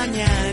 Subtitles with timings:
[0.00, 0.49] Mañana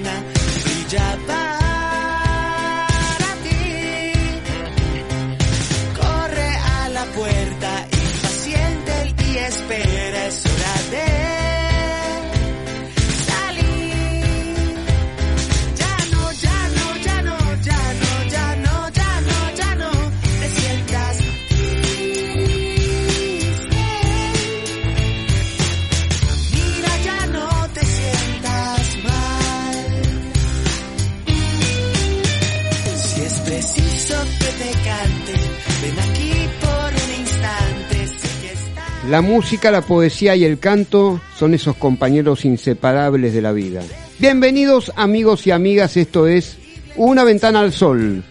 [39.08, 43.82] La música, la poesía y el canto son esos compañeros inseparables de la vida.
[44.20, 46.58] Bienvenidos amigos y amigas, esto es
[46.98, 48.22] Una ventana al sol.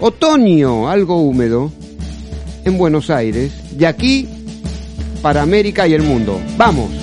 [0.00, 1.72] Otoño, algo húmedo,
[2.66, 4.28] en Buenos Aires, de aquí
[5.22, 6.38] para América y el mundo.
[6.58, 7.01] ¡Vamos!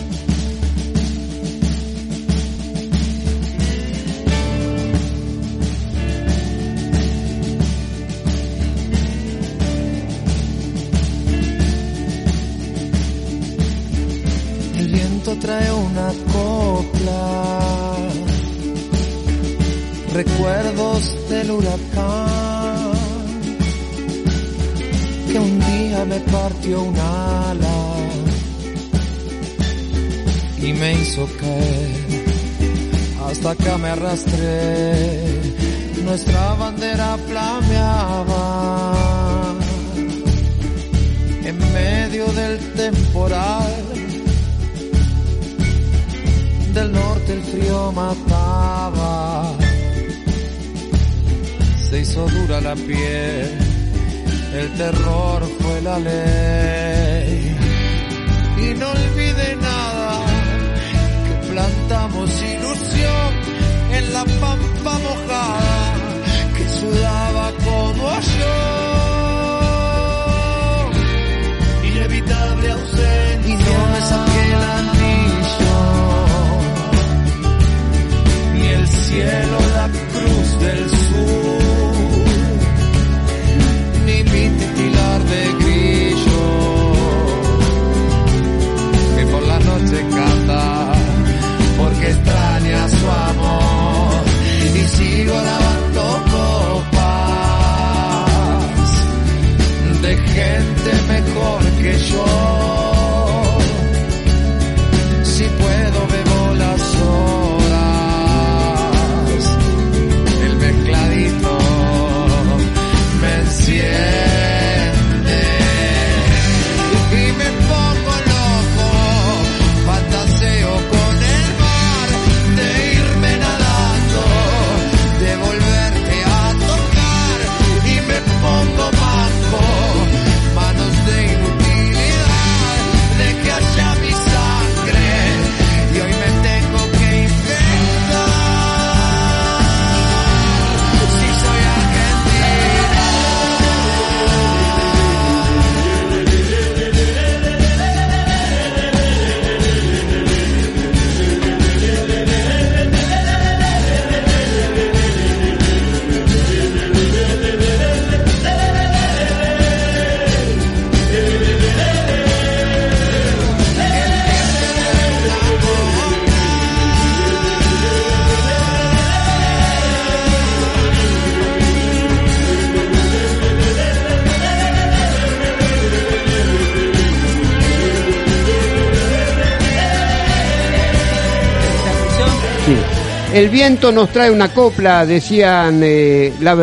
[183.40, 186.58] El viento nos trae una copla, decían eh, la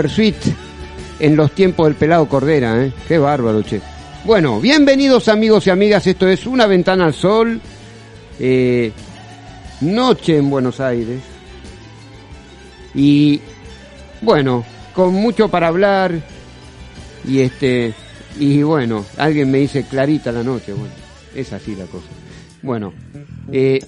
[1.19, 2.93] en los tiempos del pelado Cordera, ¿eh?
[3.09, 3.81] Qué bárbaro, che.
[4.27, 7.59] Bueno, bienvenidos amigos y amigas, esto es Una Ventana al Sol,
[8.39, 8.93] eh,
[9.81, 11.23] noche en Buenos Aires.
[12.95, 13.41] Y
[14.21, 14.63] bueno,
[14.95, 16.13] con mucho para hablar
[17.27, 17.95] y este
[18.39, 20.93] y bueno, alguien me dice clarita la noche, bueno,
[21.35, 22.05] es así la cosa.
[22.61, 22.93] Bueno,
[23.51, 23.81] eh,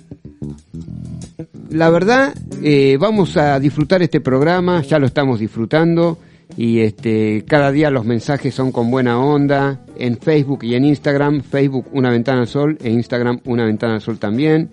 [1.69, 6.19] la verdad, eh, vamos a disfrutar este programa, ya lo estamos disfrutando
[6.57, 11.43] y este cada día los mensajes son con buena onda en Facebook y en Instagram,
[11.43, 14.71] Facebook Una Ventana al Sol e Instagram Una Ventana al Sol también,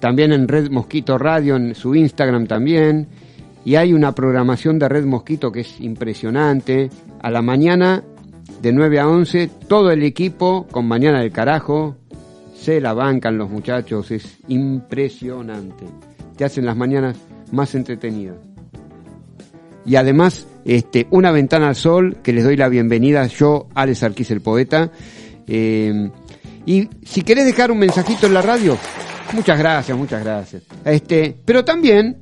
[0.00, 3.08] también en Red Mosquito Radio en su Instagram también.
[3.64, 6.88] Y hay una programación de Red Mosquito que es impresionante,
[7.20, 8.02] a la mañana
[8.62, 11.96] de 9 a 11 todo el equipo con Mañana del Carajo,
[12.54, 15.84] se la bancan los muchachos, es impresionante.
[16.36, 17.16] Te hacen las mañanas
[17.52, 18.36] más entretenidas.
[19.84, 24.30] Y además, este, una ventana al sol, que les doy la bienvenida, yo, Alex Arquiz,
[24.30, 24.90] el poeta.
[25.46, 26.10] Eh,
[26.66, 28.76] y si querés dejar un mensajito en la radio,
[29.32, 30.62] muchas gracias, muchas gracias.
[30.84, 32.18] Este, pero también,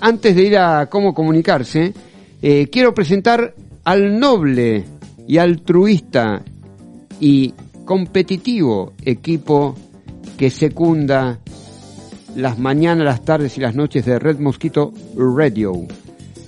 [0.00, 1.92] antes de ir a cómo comunicarse,
[2.40, 3.54] eh, quiero presentar
[3.84, 4.84] al noble
[5.28, 6.42] y altruista
[7.20, 7.52] y
[7.84, 9.76] competitivo equipo
[10.38, 11.38] que secunda
[12.36, 15.72] las mañanas, las tardes y las noches de Red Mosquito Radio.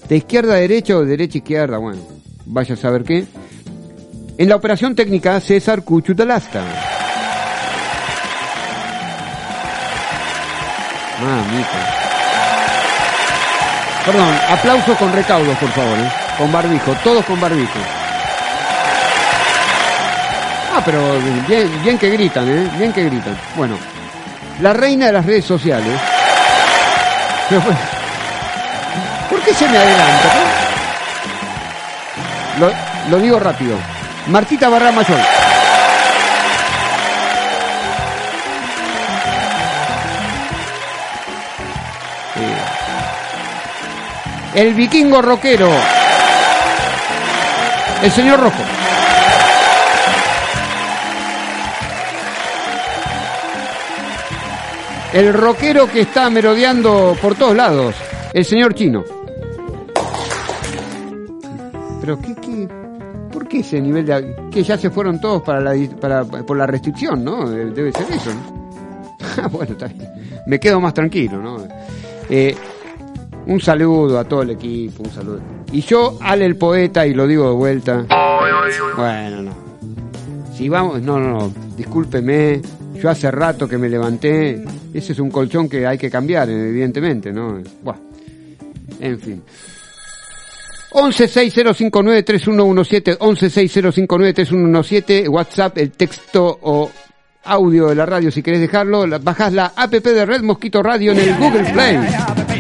[0.09, 2.03] De izquierda a derecha o de derecha a izquierda, bueno,
[2.47, 3.27] vaya a saber qué.
[4.37, 6.63] En la operación técnica, César Cuchutalasta.
[11.23, 11.95] Mamita.
[14.05, 16.11] Perdón, aplauso con recaudos, por favor, ¿eh?
[16.37, 17.79] con barbijo, todos con barbijo.
[20.75, 21.01] Ah, pero
[21.49, 22.69] bien, bien que gritan, ¿eh?
[22.77, 23.39] Bien que gritan.
[23.57, 23.77] Bueno,
[24.61, 26.01] la reina de las redes sociales.
[29.31, 30.29] ¿Por qué se me adelanta?
[32.59, 32.73] Lo,
[33.11, 33.77] lo digo rápido.
[34.29, 35.19] Martita Barra Mayor.
[42.37, 42.57] Eh,
[44.55, 45.71] El vikingo rockero.
[48.03, 48.63] El señor Rojo.
[55.15, 57.95] El rockero que está merodeando por todos lados.
[58.33, 59.05] El señor chino.
[62.01, 62.69] Pero qué, qué,
[63.33, 66.67] ¿por qué ese nivel de que ya se fueron todos para la para, por la
[66.67, 67.49] restricción, ¿no?
[67.49, 68.65] Debe ser eso, ¿no?
[69.43, 70.09] Ah, bueno, está bien.
[70.47, 71.59] Me quedo más tranquilo, ¿no?
[72.29, 72.57] Eh,
[73.47, 75.41] un saludo a todo el equipo, un saludo.
[75.71, 78.05] Y yo, Ale el poeta, y lo digo de vuelta.
[78.97, 79.53] Bueno, no.
[80.55, 82.63] Si vamos, no, no, no, discúlpeme.
[83.05, 84.65] Yo hace rato que me levanté.
[84.95, 87.63] Ese es un colchón que hay que cambiar, evidentemente, ¿no?
[87.83, 88.01] Bueno,
[88.99, 89.43] en fin.
[90.91, 96.91] 1160593117, 1160593117, WhatsApp, el texto o
[97.45, 101.19] audio de la radio si querés dejarlo, bajás la app de Red Mosquito Radio en
[101.19, 101.99] el Google Play.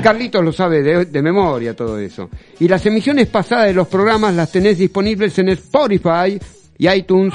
[0.02, 2.28] Carlitos lo sabe de, de memoria todo eso.
[2.60, 6.38] Y las emisiones pasadas de los programas las tenés disponibles en Spotify
[6.76, 7.32] y iTunes.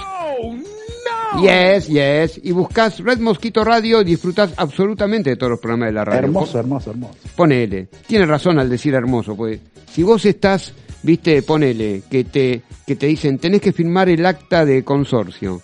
[1.37, 2.39] Yes, yes.
[2.43, 6.19] Y buscas Red Mosquito Radio y disfrutás absolutamente de todos los programas de la radio.
[6.19, 7.15] Hermoso, hermoso, hermoso.
[7.35, 7.87] Ponele.
[8.07, 9.59] Tiene razón al decir hermoso, pues.
[9.91, 14.65] Si vos estás, viste, ponele, que te, que te dicen, tenés que firmar el acta
[14.65, 15.61] de consorcio.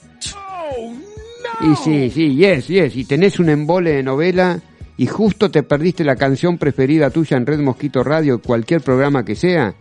[1.61, 2.95] Y sí, sí, yes, yes.
[2.95, 4.59] Y tenés un embole de novela
[4.97, 9.35] y justo te perdiste la canción preferida tuya en Red Mosquito Radio, cualquier programa que
[9.35, 9.75] sea.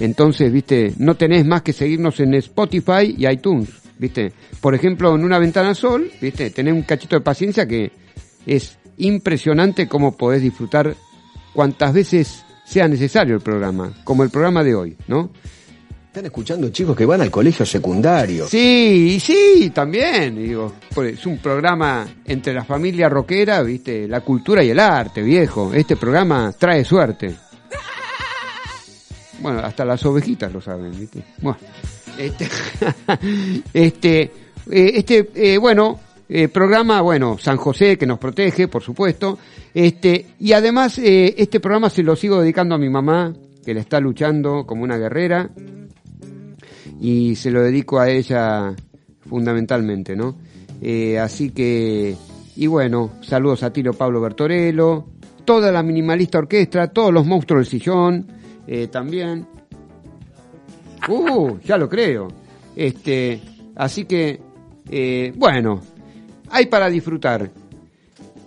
[0.00, 4.32] Entonces, viste, no tenés más que seguirnos en Spotify y iTunes, viste.
[4.60, 7.92] Por ejemplo, en una ventana sol, viste, tenés un cachito de paciencia que
[8.46, 10.96] es impresionante cómo podés disfrutar
[11.52, 15.30] cuantas veces sea necesario el programa, como el programa de hoy, ¿no?
[16.06, 18.48] Están escuchando chicos que van al colegio secundario.
[18.48, 20.72] Sí, y sí, también, digo,
[21.04, 25.72] es un programa entre la familia rockera, viste, la cultura y el arte, viejo.
[25.72, 27.36] Este programa trae suerte.
[29.40, 31.22] Bueno, hasta las ovejitas lo saben, viste.
[31.40, 31.58] Bueno,
[32.18, 32.48] este,
[33.72, 39.38] este, eh, este, eh, bueno, eh, programa, bueno, San José que nos protege, por supuesto.
[39.72, 43.32] Este, y además, este programa se lo sigo dedicando a mi mamá,
[43.64, 45.50] que le está luchando como una guerrera
[47.00, 48.74] y se lo dedico a ella
[49.28, 50.36] fundamentalmente, ¿no?
[51.20, 52.16] Así que,
[52.56, 55.06] y bueno, saludos a Tiro Pablo Bertorello,
[55.44, 58.39] toda la minimalista orquesta, todos los monstruos del sillón,
[58.72, 59.48] eh, también.
[61.08, 62.28] Uh, ya lo creo.
[62.76, 63.40] Este,
[63.74, 64.40] así que,
[64.88, 65.80] eh, bueno,
[66.50, 67.50] hay para disfrutar.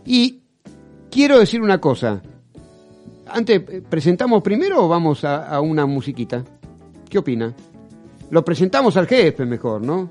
[0.05, 0.39] Y
[1.11, 2.21] quiero decir una cosa.
[3.27, 6.43] antes, eh, ¿presentamos primero o vamos a, a una musiquita?
[7.09, 7.53] ¿Qué opina?
[8.29, 10.09] Lo presentamos al jefe mejor, ¿no?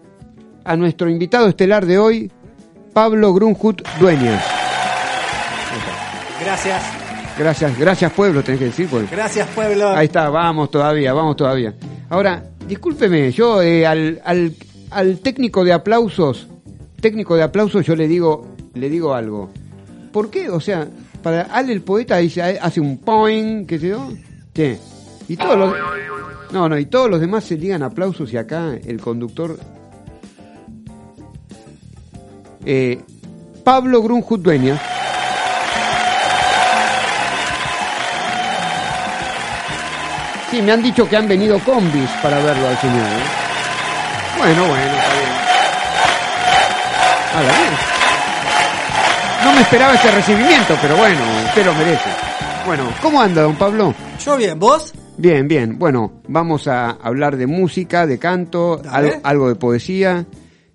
[0.64, 2.30] A nuestro invitado estelar de hoy,
[2.92, 4.44] Pablo Grunhut Dueñas.
[6.38, 6.82] Gracias,
[7.42, 8.88] Gracias, gracias pueblo, tenés que decir.
[9.10, 9.88] Gracias pueblo.
[9.90, 11.74] Ahí está, vamos todavía, vamos todavía.
[12.08, 14.54] Ahora, discúlpeme, yo eh, al, al,
[14.92, 16.46] al técnico de aplausos,
[17.00, 19.50] técnico de aplausos, yo le digo, le digo algo.
[20.12, 20.50] ¿Por qué?
[20.50, 20.86] O sea,
[21.20, 24.08] para Al el poeta dice, hace un point, qué sé yo.
[24.52, 24.78] ¿Qué?
[25.26, 25.74] Y todos los,
[26.52, 29.58] no, no, y todos los demás se ligan aplausos y acá el conductor.
[32.64, 33.00] Eh,
[33.64, 34.80] Pablo Grunhut Dueñas.
[40.52, 42.98] Sí, me han dicho que han venido combis para verlo al señor.
[42.98, 43.24] ¿eh?
[44.36, 45.32] Bueno, bueno, está bien.
[47.34, 47.92] A la vez.
[49.44, 52.10] No me esperaba ese recibimiento, pero bueno, usted lo merece.
[52.66, 53.94] Bueno, ¿cómo anda, don Pablo?
[54.22, 54.92] Yo bien, ¿vos?
[55.16, 55.78] Bien, bien.
[55.78, 58.82] Bueno, vamos a hablar de música, de canto,
[59.22, 60.26] algo, de poesía,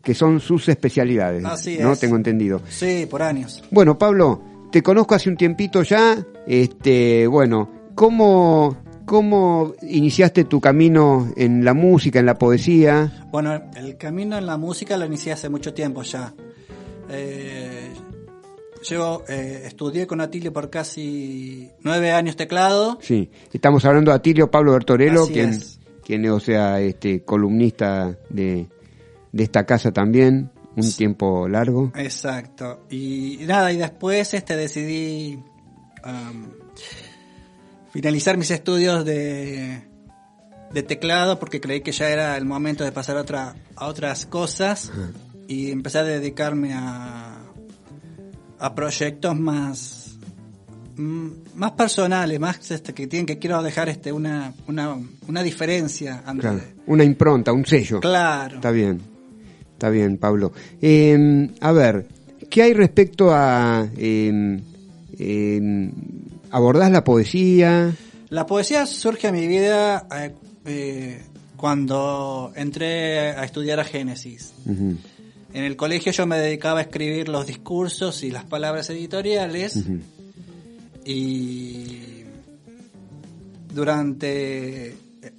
[0.02, 1.46] que son sus especialidades.
[1.46, 1.92] Así ¿No?
[1.92, 2.00] es.
[2.00, 2.64] Tengo entendido.
[2.68, 3.64] Sí, por años.
[3.70, 4.42] Bueno, Pablo,
[4.72, 6.18] te conozco hace un tiempito ya.
[6.48, 8.76] Este, bueno, ¿cómo,
[9.08, 13.26] cómo iniciaste tu camino en la música, en la poesía?
[13.32, 16.34] Bueno, el camino en la música lo inicié hace mucho tiempo ya.
[17.10, 17.90] Eh,
[18.84, 23.00] yo eh, estudié con Atilio por casi nueve años teclado.
[23.02, 25.80] Sí, estamos hablando de Atilio Pablo Bertorello, Así quien, es.
[26.04, 28.68] quien, o sea, este, columnista de,
[29.32, 31.94] de esta casa también, un tiempo largo.
[31.96, 32.86] Exacto.
[32.90, 35.40] Y nada, y después este decidí
[36.04, 36.52] am,
[37.92, 39.82] finalizar mis estudios de,
[40.74, 44.26] de teclado porque creí que ya era el momento de pasar a, otra, a otras
[44.26, 44.92] cosas
[45.48, 47.38] y empecé a dedicarme a,
[48.60, 50.18] a proyectos más
[50.98, 54.96] mm, más personales, más este, que tienen que quiero dejar este una, una,
[55.28, 58.00] una diferencia antes Claro, de- una impronta, un sello.
[58.00, 58.56] Claro.
[58.58, 59.00] Está bien,
[59.74, 60.52] está bien, Pablo.
[60.82, 62.08] Eh, a ver,
[62.50, 63.88] ¿qué hay respecto a...
[63.98, 64.60] Eh,
[65.20, 65.92] eh,
[66.52, 67.94] ¿Abordás la poesía?
[68.30, 70.34] La poesía surge a mi vida eh,
[70.66, 71.22] eh,
[71.56, 74.54] cuando entré a estudiar a Génesis.
[74.66, 79.80] En el colegio yo me dedicaba a escribir los discursos y las palabras editoriales.
[81.06, 82.24] Y
[83.74, 84.96] durante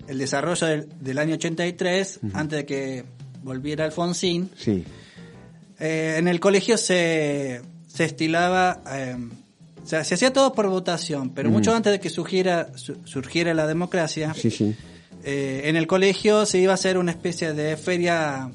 [0.07, 3.05] el desarrollo del, del año 83, antes de que
[3.43, 4.85] volviera Alfonsín, Sí,
[5.79, 9.17] eh, en el colegio se, se estilaba, eh,
[9.89, 13.55] o sea, se hacía todo por votación, pero mucho antes de que surgiera, su- surgiera
[13.55, 14.75] la democracia, sí, sí.
[15.25, 18.51] eh, en el colegio se iba a hacer una especie de feria,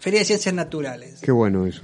[0.00, 1.20] feria de ciencias naturales.
[1.22, 1.82] Qué bueno eso.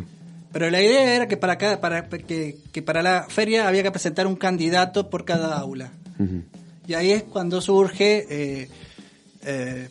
[0.53, 3.93] Pero la idea era que para, cada, para, que, que para la feria había que
[3.93, 5.93] presentar un candidato por cada aula.
[6.89, 8.69] Y ahí es cuando surge eh,
[9.45, 9.89] eh,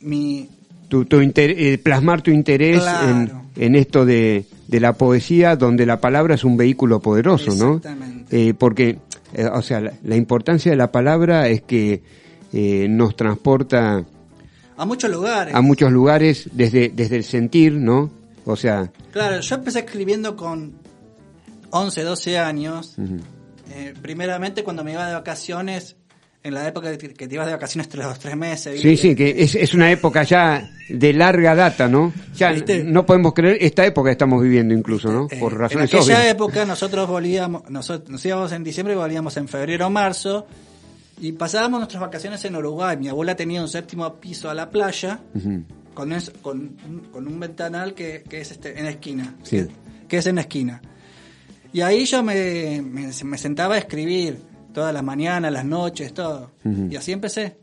[0.00, 0.48] mi,
[0.88, 3.44] Tu, tu inter- plasmar tu interés Claro.
[3.56, 7.80] en, en esto de, de la poesía, donde la palabra es un vehículo poderoso, ¿no?
[8.30, 8.98] Eh, porque,
[9.34, 12.02] eh, o sea, la, la importancia de la palabra es que
[12.52, 14.04] eh, nos transporta
[14.76, 15.54] a muchos lugares.
[15.54, 18.10] a muchos lugares desde, desde el sentir, ¿no?
[18.44, 20.74] O sea, Claro, yo empecé escribiendo con
[21.70, 22.94] 11, 12 años.
[23.72, 25.96] Eh, primeramente cuando me iba de vacaciones,
[26.42, 28.80] en la época que te ibas de vacaciones tres, los tres meses.
[28.80, 32.12] sí, sí, que es, es una época ya de larga data, ¿no?
[32.34, 32.82] Ya ¿Viste?
[32.82, 35.26] no podemos creer esta época que estamos viviendo incluso, ¿no?
[35.30, 36.26] Eh, Por en razones aquella obvias.
[36.32, 40.46] época nosotros volvíamos, nosotros, nos íbamos en diciembre y volvíamos en febrero o marzo
[41.20, 42.96] y pasábamos nuestras vacaciones en Uruguay.
[42.96, 46.76] Mi abuela tenía un séptimo piso a la playa Ujú, con, es- con,
[47.12, 49.58] con un ventanal que, que es este, en la esquina, Sí.
[49.58, 49.68] que,
[50.08, 50.80] que es en la esquina.
[51.72, 54.38] Y ahí yo me, me, me sentaba a escribir
[54.72, 56.50] todas las mañanas, las noches, todo.
[56.90, 57.56] Y así empecé.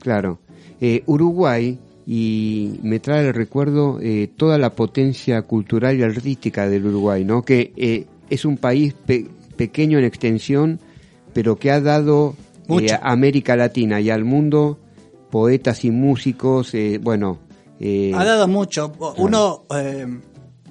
[0.00, 0.38] Claro.
[0.80, 6.86] Eh, Uruguay, y me trae el recuerdo eh, toda la potencia cultural y artística del
[6.86, 7.42] Uruguay, ¿no?
[7.42, 10.80] Que eh, es un país pe- pequeño en extensión,
[11.32, 12.34] pero que ha dado
[12.68, 14.78] eh, a América Latina y al mundo
[15.30, 17.38] poetas y músicos, eh, bueno...
[17.80, 18.92] eh, Ha dado mucho.
[19.18, 20.06] Uno, eh,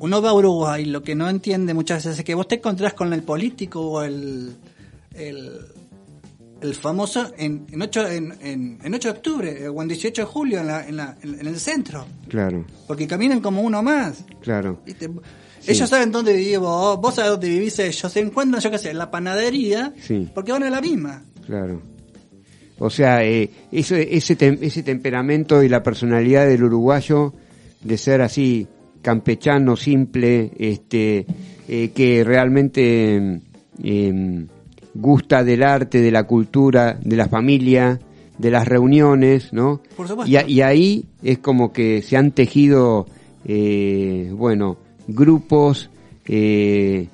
[0.02, 2.94] uno va a Uruguay, lo que no entiende muchas veces es que vos te encontrás
[2.94, 4.52] con el político o el,
[5.16, 5.60] el,
[6.62, 10.22] el famoso en, en, 8, en, en, en 8 de octubre eh, o en 18
[10.22, 12.06] de julio en, la, en, la, en el centro.
[12.28, 14.24] Claro, Porque caminan como uno más.
[14.42, 14.82] claro.
[14.86, 15.10] ¿viste?
[15.68, 18.12] Ellos saben dónde vivimos, vos sabés dónde vivís ellos.
[18.12, 20.28] Se encuentran, yo qué sé, en la panadería, Sí.
[20.34, 21.24] porque van a la misma.
[21.46, 21.82] Claro.
[22.80, 27.34] O sea, eh, ese, ese, tem- ese temperamento y la personalidad del uruguayo
[27.84, 28.68] de ser así
[29.04, 31.28] campechano, simple, este,
[31.68, 33.40] eh, que realmente
[33.84, 34.46] eh,
[34.94, 38.00] gusta del arte, de la cultura, de la familia,
[38.38, 39.82] de las reuniones, ¿no?
[39.96, 40.32] Por supuesto.
[40.48, 43.06] Y, ahí es como que se han tejido,
[43.46, 45.90] eh, bueno, grupos
[46.26, 47.08] eh,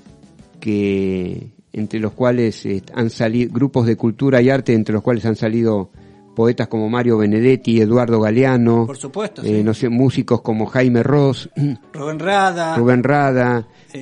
[0.59, 5.25] que entre los cuales eh, han salido grupos de cultura y arte entre los cuales
[5.25, 5.89] han salido
[6.35, 9.63] poetas como Mario Benedetti, Eduardo Galeano, Por supuesto, eh, sí.
[9.63, 11.49] no sé, músicos como Jaime Ross,
[11.93, 12.75] Rubén Rada.
[12.77, 14.01] Rubén Rada, Eh.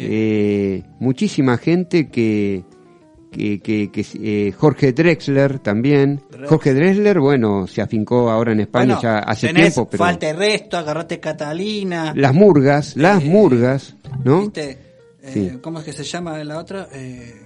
[0.82, 2.64] eh, muchísima gente que,
[3.36, 4.06] que, que, que,
[4.48, 6.22] eh, Jorge Drexler también.
[6.30, 6.50] Drexler.
[6.50, 10.28] Jorge Drexler, bueno, se afincó ahora en España Bueno, ya hace tenés tiempo, pero Falta
[10.28, 12.14] de resto, agarrate Catalina.
[12.16, 14.42] las murgas, las Eh, murgas, ¿no?
[14.42, 14.70] ¿Viste?
[14.72, 15.52] Eh, Sí.
[15.62, 16.88] ¿Cómo es que se llama la otra?
[16.94, 17.42] Eh,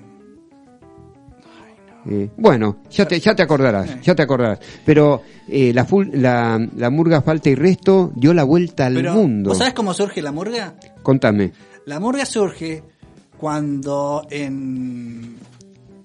[2.37, 4.59] bueno, ya te, ya te acordarás, ya te acordarás.
[4.85, 9.13] Pero eh, la, ful- la, la murga Falta y Resto dio la vuelta al pero,
[9.13, 9.49] mundo.
[9.49, 10.75] ¿Vos sabés cómo surge la murga?
[11.03, 11.51] Contame.
[11.85, 12.83] La murga surge
[13.37, 15.35] cuando en...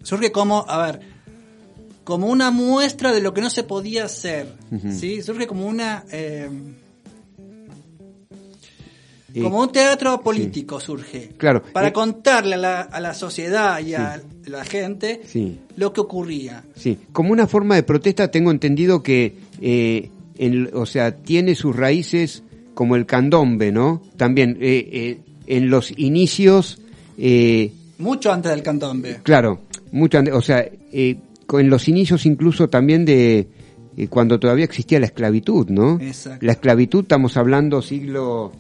[0.05, 1.01] Surge como, a ver,
[2.05, 4.47] como una muestra de lo que no se podía hacer.
[4.97, 5.21] ¿sí?
[5.23, 6.05] Surge como una...
[6.13, 6.49] eh,
[9.37, 11.31] Eh, como un teatro político surge.
[11.37, 11.61] Claro.
[11.73, 15.59] Para Eh, contarle a la, a la sociedad y a la gente Sí.
[15.77, 16.63] lo que ocurría.
[16.77, 21.75] Sí, como una forma de protesta tengo entendido que, eh, en- o sea, tiene sus
[21.75, 22.45] raíces
[22.75, 24.03] como el candombe, ¿no?
[24.17, 25.19] También eh, eh,
[25.49, 26.79] en los inicios,
[27.99, 29.19] Mucho antes del candombe.
[29.25, 29.61] claro,
[29.95, 31.17] mucho, o sea, eh,
[31.59, 33.49] en los inicios incluso también de
[33.97, 35.99] eh, cuando todavía existía la esclavitud, ¿no?
[36.01, 36.45] Exacto.
[36.45, 38.53] La esclavitud, estamos hablando siglo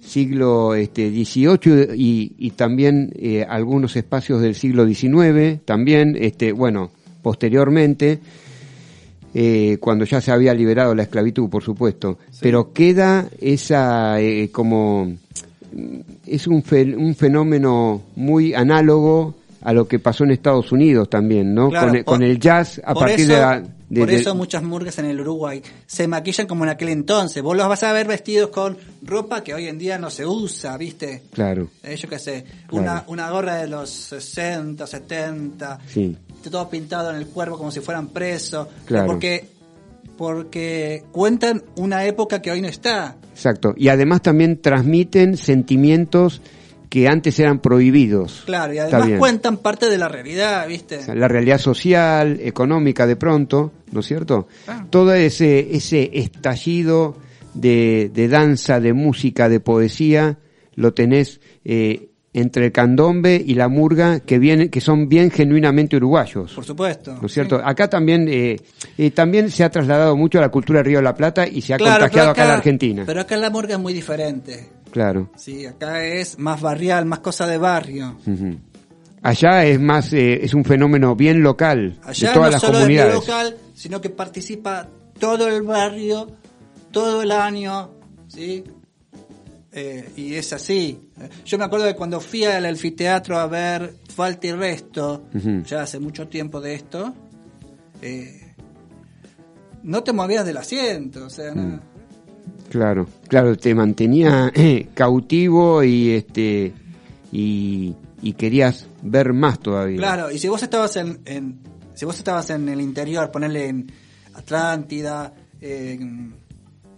[0.00, 6.92] siglo este, XVIII y, y también eh, algunos espacios del siglo XIX, también, este, bueno,
[7.22, 8.20] posteriormente,
[9.34, 15.12] eh, cuando ya se había liberado la esclavitud, por supuesto, pero queda esa eh, como
[16.26, 19.34] es un, fe- un fenómeno muy análogo
[19.68, 21.70] a lo que pasó en Estados Unidos también, ¿no?
[21.70, 23.60] Claro, con, el, por- con el jazz a partir eso, de la...
[23.88, 27.42] de- por de- eso muchas murgas en el Uruguay se maquillan como en aquel entonces.
[27.42, 30.76] Vos los vas a ver vestidos con ropa que hoy en día no se usa,
[30.76, 31.22] ¿viste?
[31.32, 32.82] Claro, Eh, yo qué sé, Claro.
[32.84, 36.16] una, una gorra de los 60, 70, sí,
[36.48, 38.68] todo pintado en el cuerpo como si fueran presos.
[38.84, 39.06] Claro.
[39.08, 39.48] Porque,
[40.16, 43.16] porque cuentan una época que hoy no está.
[43.32, 43.74] exacto.
[43.76, 46.40] Y además también transmiten sentimientos
[46.96, 48.44] que antes eran prohibidos.
[48.46, 50.98] Claro, y además cuentan parte de la realidad, ¿viste?
[51.14, 54.48] La realidad social, económica de pronto, ¿no es cierto?
[54.66, 54.86] Ah.
[54.88, 57.18] Todo ese, ese estallido
[57.52, 60.38] de, de danza, de música, de poesía,
[60.74, 65.98] lo tenés eh, entre el candombe y la murga, que, vienen, que son bien genuinamente
[65.98, 66.54] uruguayos.
[66.54, 67.18] Por supuesto.
[67.20, 67.60] ¿No es cierto?
[67.62, 68.56] Acá también, eh,
[68.96, 71.60] eh, también se ha trasladado mucho a la cultura de Río de la Plata y
[71.60, 73.02] se ha Claro, contagiado pero acá en la Argentina.
[73.04, 74.70] Pero acá la murga es muy diferente.
[74.96, 75.30] Claro.
[75.36, 78.16] Sí, acá es más barrial, más cosa de barrio.
[79.20, 82.72] Allá es más, eh, es un fenómeno bien local Allá de todas no las solo
[82.78, 83.14] es comunidades.
[83.14, 84.88] local, sino que participa
[85.20, 86.28] todo el barrio,
[86.92, 87.90] todo el año,
[88.26, 88.64] ¿sí?
[89.72, 91.10] Eh, y es así.
[91.44, 95.24] Yo me acuerdo de cuando fui al anfiteatro a ver Falta y Resto,
[95.66, 97.12] ya hace mucho tiempo de esto,
[98.00, 98.54] eh,
[99.82, 101.56] no te movías del asiento, o sea, Mm.
[101.72, 101.95] no-
[102.76, 106.74] Claro, claro, te mantenía eh, cautivo y este
[107.32, 109.96] y, y querías ver más todavía.
[109.96, 111.58] Claro, y si vos estabas en, en-
[111.94, 113.90] si vos estabas en el interior, ponerle en
[114.34, 116.34] Atlántida, en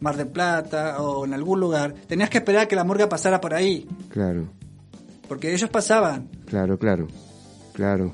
[0.00, 3.54] Mar del Plata o en algún lugar, tenías que esperar que la murga pasara por
[3.54, 4.48] ahí, Claro,
[5.28, 6.28] porque ellos pasaban.
[6.46, 7.06] claro, claro,
[7.72, 8.12] claro.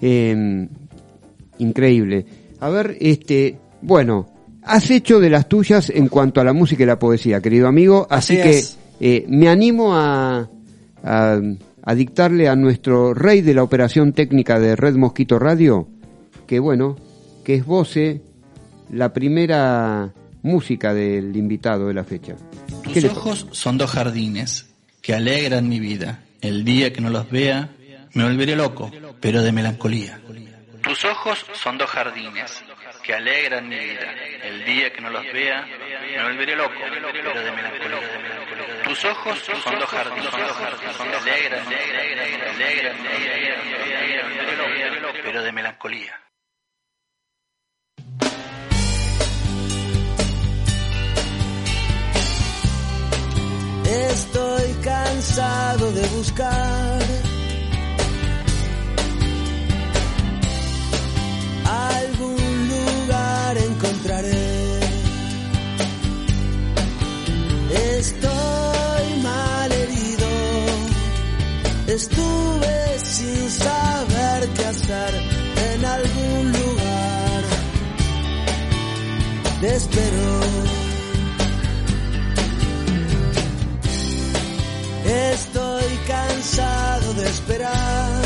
[0.00, 0.66] Eh,
[1.58, 2.24] increíble.
[2.60, 4.26] A ver, este, bueno,
[4.64, 8.06] has hecho de las tuyas en cuanto a la música y la poesía, querido amigo,
[8.10, 8.78] así, Así que es.
[9.00, 10.48] eh, me animo a,
[11.02, 11.40] a,
[11.82, 15.88] a dictarle a nuestro rey de la operación técnica de Red Mosquito Radio,
[16.46, 16.96] que bueno,
[17.44, 18.22] que esboce
[18.90, 22.36] la primera música del invitado de la fecha.
[22.92, 24.66] ¿Qué Tus ojos son dos jardines
[25.00, 26.22] que alegran mi vida.
[26.40, 27.70] El día que no los vea,
[28.14, 30.20] me volveré loco, pero de melancolía.
[30.82, 32.63] Tus ojos son dos jardines
[33.04, 34.12] que alegran mi vida.
[34.42, 36.74] El día que no los vea, me volveré loco,
[37.12, 38.00] pero de melancolía.
[38.84, 40.42] Tus ojos son dos jardines que
[41.16, 42.96] alegran, alegran, alegran,
[45.22, 46.20] pero de melancolía.
[53.86, 57.03] Estoy cansado de buscar
[71.94, 75.14] Estuve sin saber qué hacer
[75.74, 77.42] en algún lugar.
[79.60, 80.40] Te espero.
[85.04, 88.22] Estoy cansado de esperar.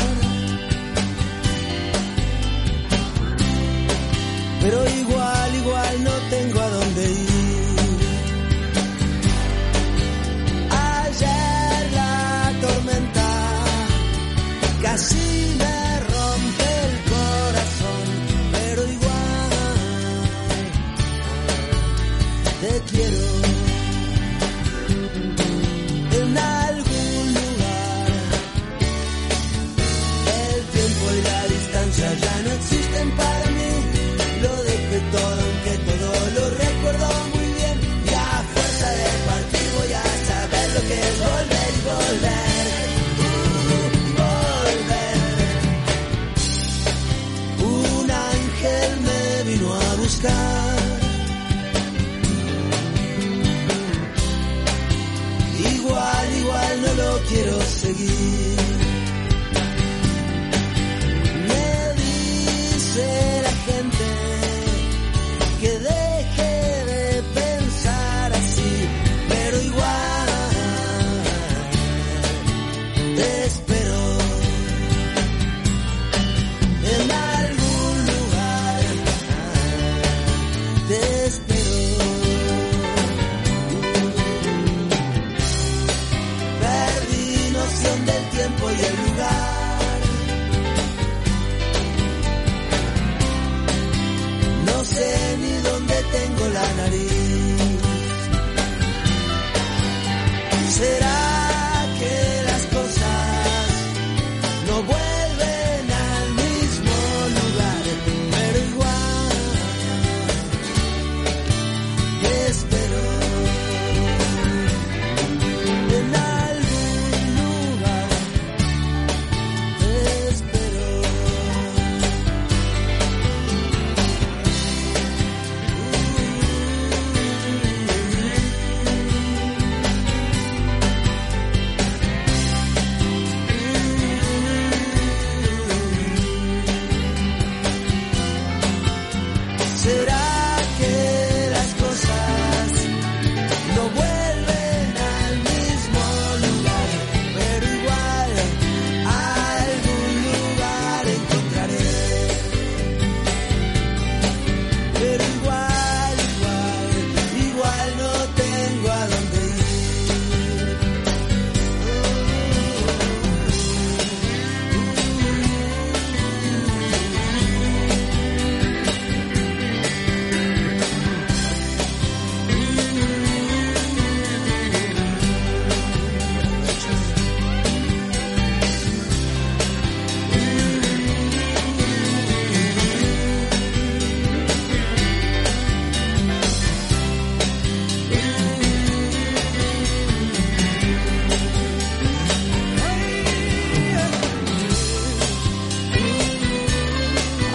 [4.61, 6.58] Pero igual, igual no tengo
[57.99, 58.48] quiero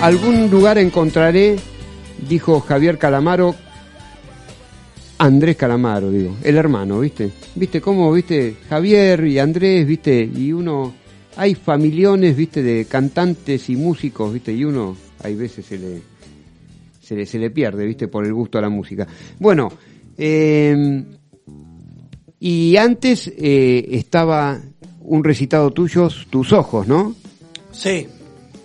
[0.05, 1.57] Algún lugar encontraré,
[2.29, 3.55] dijo Javier Calamaro,
[5.17, 7.31] Andrés Calamaro, digo, el hermano, ¿viste?
[7.55, 8.55] ¿Viste cómo, viste?
[8.69, 10.31] Javier y Andrés, ¿viste?
[10.37, 10.93] Y uno,
[11.37, 12.63] hay familiones, ¿viste?
[12.63, 14.53] De cantantes y músicos, ¿viste?
[14.53, 18.07] Y uno, hay veces se le, se le, pierde, ¿viste?
[18.07, 19.09] Por el gusto a la música.
[19.39, 19.73] Bueno,
[20.19, 21.03] eh,
[22.39, 24.61] y antes eh, estaba
[25.01, 27.17] un recitado tuyo, Tus Ojos, ¿no?
[27.73, 28.07] Sí,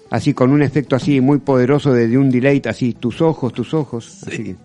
[0.10, 3.74] así con un efecto así muy poderoso de, de un delay, así tus ojos, tus
[3.74, 4.24] ojos.
[4.28, 4.56] Así que,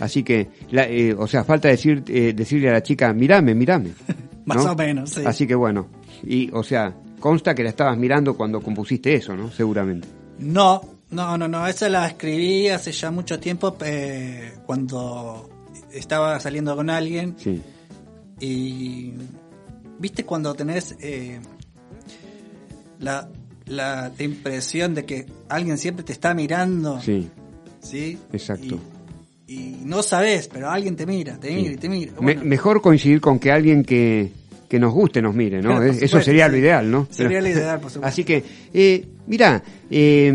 [0.00, 3.90] así que la- eh, o sea, falta decir, eh, decirle a la chica, mirame, mirame.
[4.44, 5.22] Más o menos, sí.
[5.24, 5.86] Así que bueno,
[6.24, 9.50] y o sea, consta que la estabas mirando cuando compusiste eso, ¿no?
[9.52, 10.08] Seguramente.
[10.40, 15.48] No, no, no, no, esa la escribí hace ya mucho tiempo eh, cuando
[15.92, 17.62] estaba saliendo con alguien Sí,
[18.40, 19.12] y
[19.98, 21.38] viste cuando tenés eh,
[23.66, 27.28] la, la impresión de que alguien siempre te está mirando, sí,
[27.80, 28.18] ¿sí?
[28.32, 28.78] exacto.
[29.46, 32.12] Y, y no sabes, pero alguien te mira, te mira y te mira.
[32.20, 34.30] Me- mejor coincidir con que alguien que,
[34.68, 35.76] que nos guste nos mire, ¿no?
[35.76, 36.52] Claro, Eso sería sí.
[36.52, 37.06] lo ideal, ¿no?
[37.10, 38.06] Sería lo ideal, por supuesto.
[38.06, 40.32] Así que, eh, mira, eh,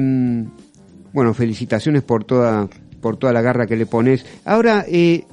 [1.14, 2.68] bueno, felicitaciones por toda,
[3.02, 4.26] por toda la garra que le pones.
[4.46, 5.26] Ahora, eh,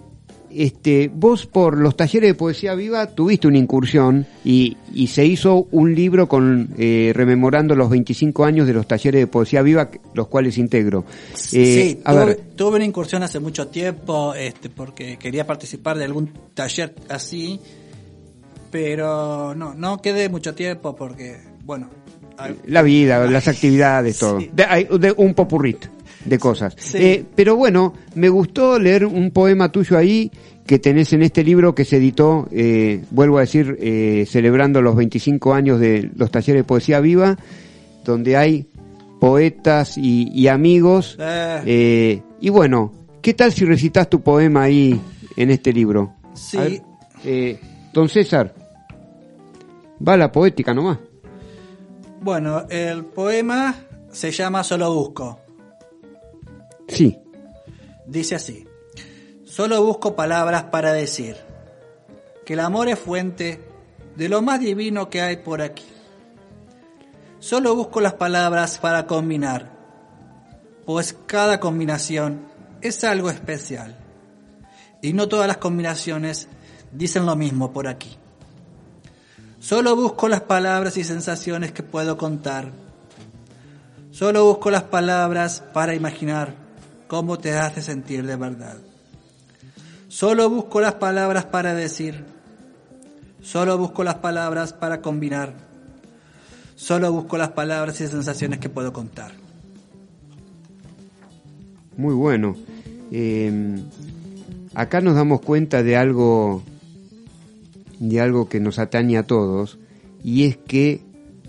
[0.56, 5.66] este, vos por los talleres de poesía viva tuviste una incursión y, y se hizo
[5.70, 10.28] un libro con eh, rememorando los 25 años de los talleres de poesía viva, los
[10.28, 11.04] cuales integro.
[11.32, 15.98] Eh, sí, a tuve, ver, tuve una incursión hace mucho tiempo, este, porque quería participar
[15.98, 17.60] de algún taller así,
[18.70, 21.90] pero no, no quedé mucho tiempo porque, bueno,
[22.66, 24.40] la vida, las actividades, todo.
[24.40, 24.50] Sí.
[24.52, 25.93] De, de un popurrit
[26.24, 26.74] de cosas.
[26.78, 26.98] Sí.
[26.98, 30.30] Eh, pero bueno, me gustó leer un poema tuyo ahí
[30.66, 34.96] que tenés en este libro que se editó, eh, vuelvo a decir, eh, celebrando los
[34.96, 37.36] 25 años de los talleres de poesía viva,
[38.04, 38.66] donde hay
[39.20, 41.18] poetas y, y amigos.
[41.20, 42.22] Eh.
[42.40, 44.98] Y bueno, ¿qué tal si recitas tu poema ahí
[45.36, 46.14] en este libro?
[46.34, 46.80] Sí.
[47.22, 47.58] Ver,
[47.92, 48.54] don César,
[50.06, 50.98] va la poética nomás.
[52.20, 53.74] bueno, el poema
[54.10, 55.43] se llama Solo Busco.
[56.88, 57.18] Sí.
[58.06, 58.66] Dice así,
[59.44, 61.36] solo busco palabras para decir
[62.44, 63.60] que el amor es fuente
[64.16, 65.86] de lo más divino que hay por aquí.
[67.38, 69.70] Solo busco las palabras para combinar,
[70.84, 72.46] pues cada combinación
[72.80, 73.96] es algo especial.
[75.00, 76.48] Y no todas las combinaciones
[76.92, 78.16] dicen lo mismo por aquí.
[79.60, 82.70] Solo busco las palabras y sensaciones que puedo contar.
[84.10, 86.63] Solo busco las palabras para imaginar
[87.14, 88.76] cómo te hace sentir de verdad.
[90.08, 92.24] Solo busco las palabras para decir.
[93.40, 95.54] Solo busco las palabras para combinar.
[96.74, 99.30] Solo busco las palabras y sensaciones que puedo contar.
[101.96, 102.56] Muy bueno.
[103.12, 103.76] Eh,
[104.74, 106.64] acá nos damos cuenta de algo,
[108.00, 109.78] de algo que nos atañe a todos,
[110.24, 111.00] y es que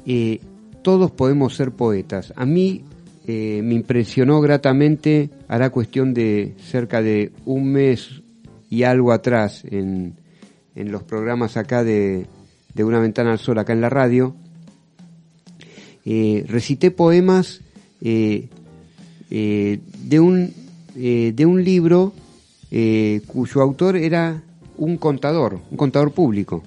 [0.05, 0.41] eh,
[0.83, 2.33] todos podemos ser poetas.
[2.35, 2.83] A mí
[3.25, 8.21] eh, me impresionó gratamente, hará cuestión de cerca de un mes
[8.69, 10.15] y algo atrás, en,
[10.75, 12.25] en los programas acá de,
[12.73, 14.35] de Una Ventana al Sol, acá en la radio,
[16.05, 17.61] eh, recité poemas
[18.01, 18.49] eh,
[19.31, 20.53] eh, de, un,
[20.93, 22.13] de un libro
[23.27, 24.43] cuyo autor era
[24.77, 26.61] un contador, un contador público.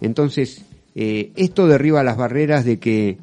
[0.00, 0.64] Entonces,
[0.94, 3.18] esto derriba las barreras de que,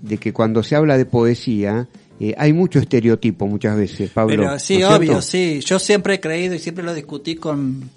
[0.00, 1.86] de que cuando se habla de poesía
[2.20, 4.36] eh, hay mucho estereotipo muchas veces, Pablo.
[4.36, 5.22] Pero sí, ¿no es obvio, cierto?
[5.22, 5.60] sí.
[5.64, 7.90] Yo siempre he creído y siempre lo discutí con,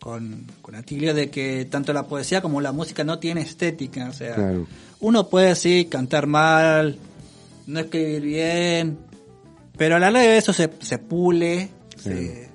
[0.00, 4.08] con, con Atilio de que tanto la poesía como la música no tiene estética.
[4.08, 4.66] O sea, Claro.
[5.00, 6.98] uno puede sí cantar mal,
[7.66, 8.98] no escribir bien,
[9.76, 12.50] pero a la larga de eso se, se pule, se-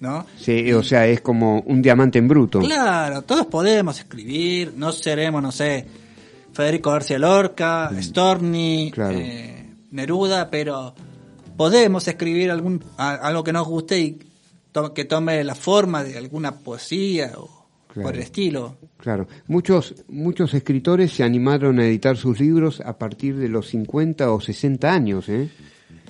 [0.00, 0.26] ¿no?
[0.38, 2.58] Sí, o sea, es como un diamante en bruto.
[2.60, 5.84] Claro, todos podemos escribir, no seremos, no sé,
[6.52, 9.16] Federico García Lorca, Storni, Claro.
[9.18, 9.61] eh,
[9.92, 10.94] Neruda, pero
[11.56, 14.18] podemos escribir algún a- algo que nos guste y
[14.72, 18.08] to- que tome la forma de alguna poesía o Claro.
[18.08, 18.76] por el estilo.
[18.96, 24.32] Claro, muchos, muchos escritores se animaron a editar sus libros a partir de los 50
[24.32, 25.50] o 60 años, ¿eh?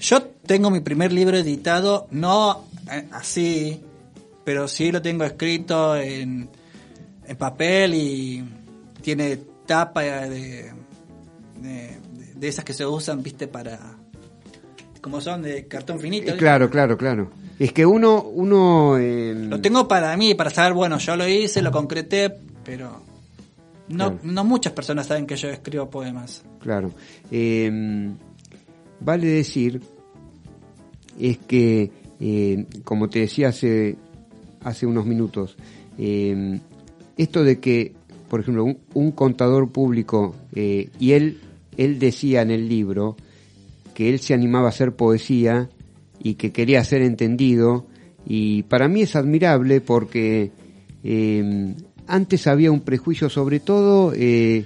[0.00, 3.80] Yo tengo mi primer libro editado, no eh, así,
[4.44, 6.48] pero sí lo tengo escrito en,
[7.26, 8.44] en papel y
[9.00, 10.70] tiene tapa de,
[11.60, 11.98] de,
[12.42, 13.78] de esas que se usan, viste, para...
[15.00, 16.36] como son de cartón finito.
[16.36, 17.30] Claro, claro, claro.
[17.56, 21.62] Es que uno, uno, eh, Lo tengo para mí, para saber, bueno, yo lo hice,
[21.62, 23.00] lo concreté, pero
[23.88, 24.18] no, Claro.
[24.24, 26.42] no muchas personas saben que yo escribo poemas.
[26.60, 26.90] Claro.
[27.30, 28.10] Eh,
[28.98, 29.80] vale decir
[31.20, 33.96] es que, eh, como te decía hace,
[34.64, 35.56] hace unos minutos,
[35.96, 36.58] eh,
[37.16, 37.92] esto de que,
[38.28, 41.38] por ejemplo, un, un contador público, eh, y él,
[41.76, 43.16] él decía en el libro
[43.94, 45.68] que él se animaba a hacer poesía
[46.22, 47.86] y que quería ser entendido,
[48.26, 50.50] y para mí es admirable porque
[51.04, 51.74] eh,
[52.06, 54.64] antes había un prejuicio sobre todo, eh,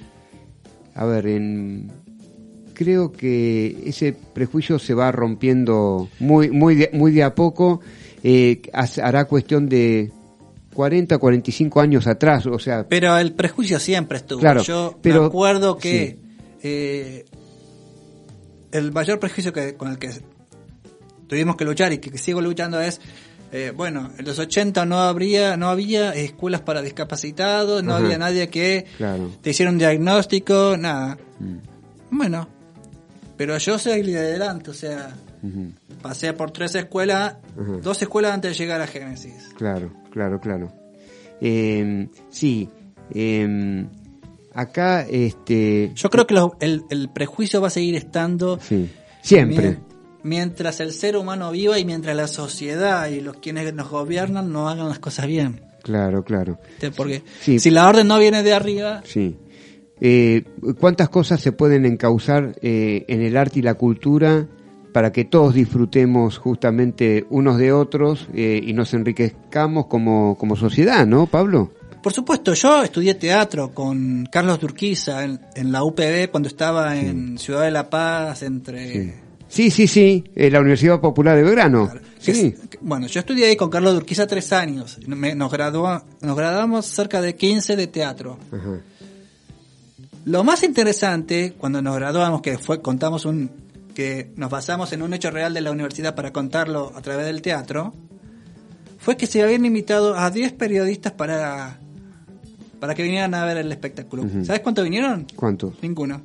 [0.94, 1.90] a ver, en,
[2.74, 7.80] creo que ese prejuicio se va rompiendo muy, muy, de, muy de a poco,
[8.22, 8.60] eh,
[9.02, 10.12] hará cuestión de
[10.74, 14.40] 40, 45 años atrás, o sea, Pero el prejuicio siempre estuvo.
[14.40, 16.25] Claro, Yo pero- me acuerdo que sí.
[16.68, 17.24] Eh,
[18.72, 20.10] el mayor prejuicio que, con el que
[21.28, 23.00] tuvimos que luchar y que sigo luchando es,
[23.52, 28.04] eh, bueno, en los 80 no habría, no había escuelas para discapacitados, no Ajá.
[28.04, 29.30] había nadie que Claro.
[29.40, 31.16] te hiciera un diagnóstico, nada.
[31.38, 32.16] Mm.
[32.18, 32.48] Bueno,
[33.36, 35.72] pero yo seguí adelante, o sea, Ujú.
[36.02, 37.36] pasé por tres escuelas,
[37.82, 39.50] dos escuelas antes de llegar a Génesis.
[39.56, 40.72] Claro, claro, claro.
[41.40, 42.68] Eh, sí,
[43.14, 43.86] eh,
[44.56, 48.90] acá, este, Yo creo que lo- el, el prejuicio va a seguir estando sí,
[49.22, 49.68] siempre.
[49.70, 49.86] Mien-
[50.22, 54.68] Mientras el ser humano viva y mientras la sociedad y los quienes nos gobiernan no
[54.68, 55.60] hagan las cosas bien.
[55.84, 56.58] Claro, claro.
[56.68, 56.90] ¿Viste?
[56.90, 57.60] Porque Sí.
[57.60, 59.36] si la orden no viene de arriba, Sí.
[60.00, 60.42] Eh,
[60.80, 64.46] ¿Cuántas cosas se pueden encauzar eh, en el arte y la cultura
[64.92, 71.06] para que todos disfrutemos justamente unos de otros eh, y nos enriquezcamos como, como sociedad,
[71.06, 71.70] ¿no, Pablo?
[72.06, 77.36] Por supuesto, yo estudié teatro con Carlos Durquiza en, en la UPB cuando estaba en
[77.36, 79.16] Ciudad de la Paz, entre...
[79.48, 81.90] Sí, sí, sí, eh, la Universidad Popular de Belgrano.
[82.20, 85.00] Sí, es- bueno, yo estudié ahí con Carlos Durquiza tres años.
[85.08, 88.38] Me- nos, graduó, nos graduamos cerca de 15 de teatro.
[88.52, 88.78] Ajá.
[90.26, 93.50] Lo más interesante, cuando nos graduamos, que fue, contamos un,
[93.96, 97.42] que nos basamos en un hecho real de la universidad para contarlo a través del
[97.42, 97.92] teatro,
[99.00, 101.80] fue que se habían invitado a 10 periodistas para,
[102.80, 104.24] para que vinieran a ver el espectáculo.
[104.44, 105.26] ¿Sabes cuánto vinieron?
[105.34, 105.74] ¿Cuántos?
[105.82, 106.20] Ninguno.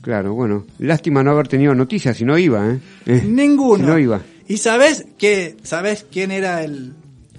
[0.00, 0.66] Claro, bueno.
[0.78, 2.78] Lástima no haber tenido noticias si no iba, ¿eh?
[3.06, 3.84] Eh, Ninguno.
[3.84, 4.20] Si no iba.
[4.48, 6.92] ¿Y sabes que sabes quién era el,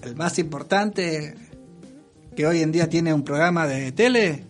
[0.03, 1.35] el más importante
[2.35, 4.43] que hoy en día tiene un programa de tele?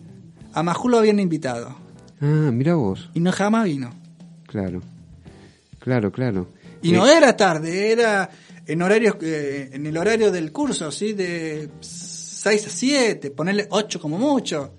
[0.52, 1.76] A Majú lo habían invitado
[2.20, 3.10] Ah, mira vos.
[3.14, 3.90] y no jamás vino.
[4.46, 4.80] Claro.
[5.80, 6.48] Claro, claro.
[6.80, 8.30] Y Eh, no era tarde, era
[8.66, 11.12] en horarios eh, en el horario del curso, ¿sí?
[11.12, 11.68] De
[12.44, 14.70] 6 a 7, ponerle 8 como mucho.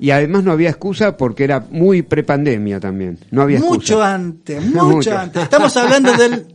[0.00, 3.18] Y además no había excusa porque era muy prepandemia también.
[3.30, 3.76] No había excusa.
[3.78, 5.16] Mucho antes, mucho, Mucho.
[5.18, 5.42] antes.
[5.44, 6.46] Estamos hablando del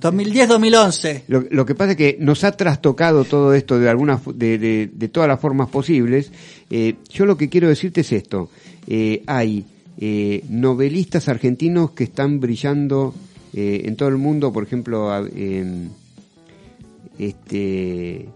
[0.00, 1.22] 2010-2011.
[1.28, 4.90] Lo, lo que pasa es que nos ha trastocado todo esto de algunas de, de-
[4.92, 6.30] de todas las formas posibles.
[6.70, 8.48] Eh, yo lo que quiero decirte es esto:
[8.86, 9.64] Eh, hay
[9.98, 13.14] eh, novelistas argentinos que están brillando
[13.52, 15.88] eh, en todo el mundo, por ejemplo, a- em,
[17.18, 18.28] este,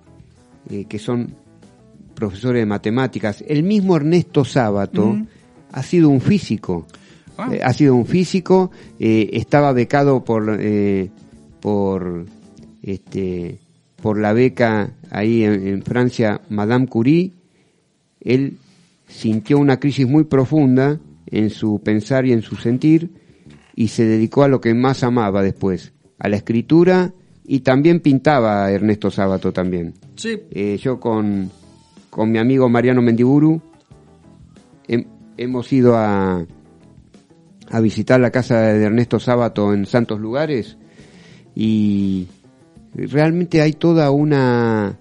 [0.71, 1.35] eh, que son
[2.15, 3.45] profesores de matemáticas.
[3.47, 5.17] El mismo Ernesto Sábato
[5.73, 6.87] ha sido un físico.
[7.37, 7.51] Ah.
[7.53, 10.59] Eh, ha sido un físico, eh, estaba becado por
[11.61, 12.27] por
[12.83, 13.59] este
[14.01, 17.33] por la beca ahí en, en Francia Madame Curie.
[18.21, 18.59] Él
[19.09, 23.11] sintió una crisis muy profunda en su pensar y en su sentir
[23.75, 27.13] y se dedicó a lo que más amaba después, a la escritura
[27.49, 29.95] y también pintaba Ernesto Sábato también.
[30.17, 31.51] Sí, Eh, yo con,
[32.11, 33.61] con mi amigo Mariano Mendiburu
[34.87, 35.07] hem-
[35.37, 36.45] hemos ido a,
[37.71, 40.77] a visitar la casa de Ernesto Sábato en Santos Lugares
[41.55, 42.29] y
[42.95, 44.97] realmente hay toda una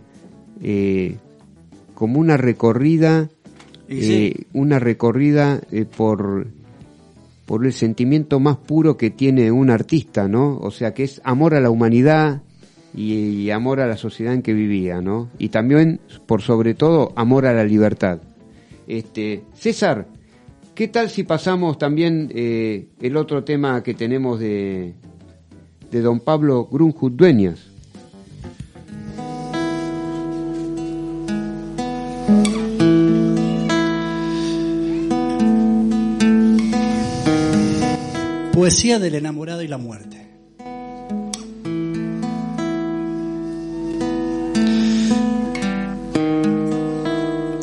[0.61, 1.17] eh,
[1.93, 3.29] como una recorrida
[3.89, 4.13] sí.
[4.13, 6.47] eh, una recorrida eh, por
[7.47, 10.57] por el sentimiento más puro que tiene un artista, ¿no?
[10.57, 12.41] O sea, que es amor a la humanidad
[12.93, 15.29] y, amor a la sociedad en que vivía, ¿no?
[15.39, 18.19] Y también, por sobre todo, amor a la libertad.
[18.85, 20.07] Este, César,
[20.75, 24.93] ¿qué tal si pasamos también eh, el otro tema que tenemos de,
[25.89, 27.76] de don Pablo Grunhut Dueñas?
[38.57, 40.17] Poesía del enamorado y la muerte.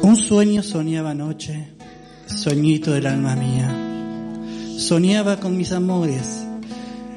[0.02, 1.70] Un sueño soñaba anoche,
[2.26, 3.74] soñito del alma mía.
[4.78, 6.46] Soñaba con mis amores,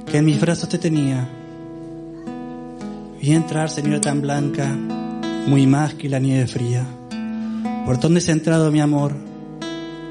[0.08, 1.30] que en mis brazos te tenía.
[3.22, 4.76] Vi entrar, señora tan blanca,
[5.46, 6.84] muy más que la nieve fría.
[7.86, 9.13] ¿Por dónde has entrado, mi amor?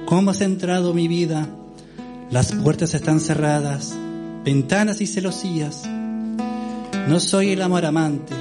[0.07, 1.49] ¿Cómo has entrado, mi vida?
[2.31, 3.97] Las puertas están cerradas,
[4.45, 5.85] ventanas y celosías.
[7.09, 8.35] No soy el amor amante,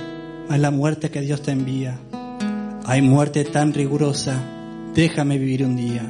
[0.50, 2.00] mas la muerte que Dios te envía.
[2.86, 4.42] Hay muerte tan rigurosa,
[4.96, 6.02] déjame vivir un día.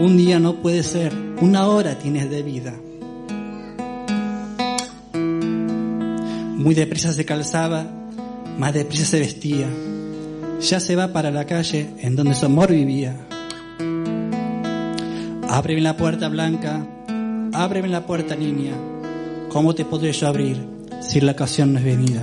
[0.00, 2.74] Un día no puede ser, una hora tienes de vida.
[6.56, 7.86] Muy deprisa se calzaba,
[8.58, 9.68] más deprisa se vestía.
[10.62, 13.14] Ya se va para la calle en donde su amor vivía.
[15.50, 16.86] Ábreme la puerta blanca,
[17.54, 18.74] ábreme la puerta niña.
[19.48, 20.62] ¿Cómo te podré yo abrir
[21.00, 22.22] si la ocasión no es venida?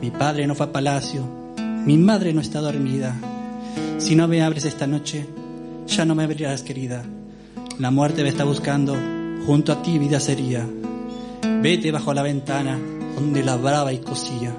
[0.00, 1.24] Mi padre no fue a palacio,
[1.84, 3.14] mi madre no está dormida.
[3.98, 5.26] Si no me abres esta noche,
[5.86, 7.04] ya no me abrirás querida.
[7.78, 8.96] La muerte me está buscando,
[9.46, 10.66] junto a ti vida sería.
[11.60, 12.78] Vete bajo la ventana
[13.14, 14.54] donde labraba y cosía.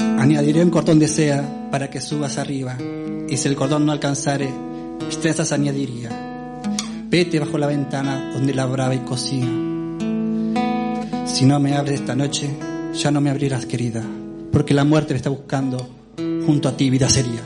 [0.00, 2.76] Añadiré un cordón de sea para que subas arriba.
[3.28, 4.48] Y si el cordón no alcanzare,
[5.20, 6.10] trenzas añadiría.
[7.08, 9.46] Vete bajo la ventana donde labraba y cosía.
[11.26, 12.48] Si no me abres esta noche,
[12.94, 14.02] ya no me abrirás, querida,
[14.52, 15.90] porque la muerte me está buscando.
[16.46, 17.42] Junto a ti, vida sería.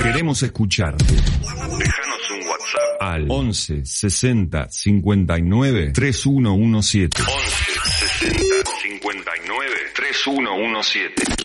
[0.00, 1.04] Queremos escucharte.
[1.04, 7.22] Déjanos un WhatsApp al 11 60 59 3117.
[7.22, 7.73] 11 60
[9.22, 11.43] 59 3117.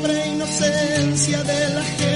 [0.00, 2.09] Pobre inocencia de la gente.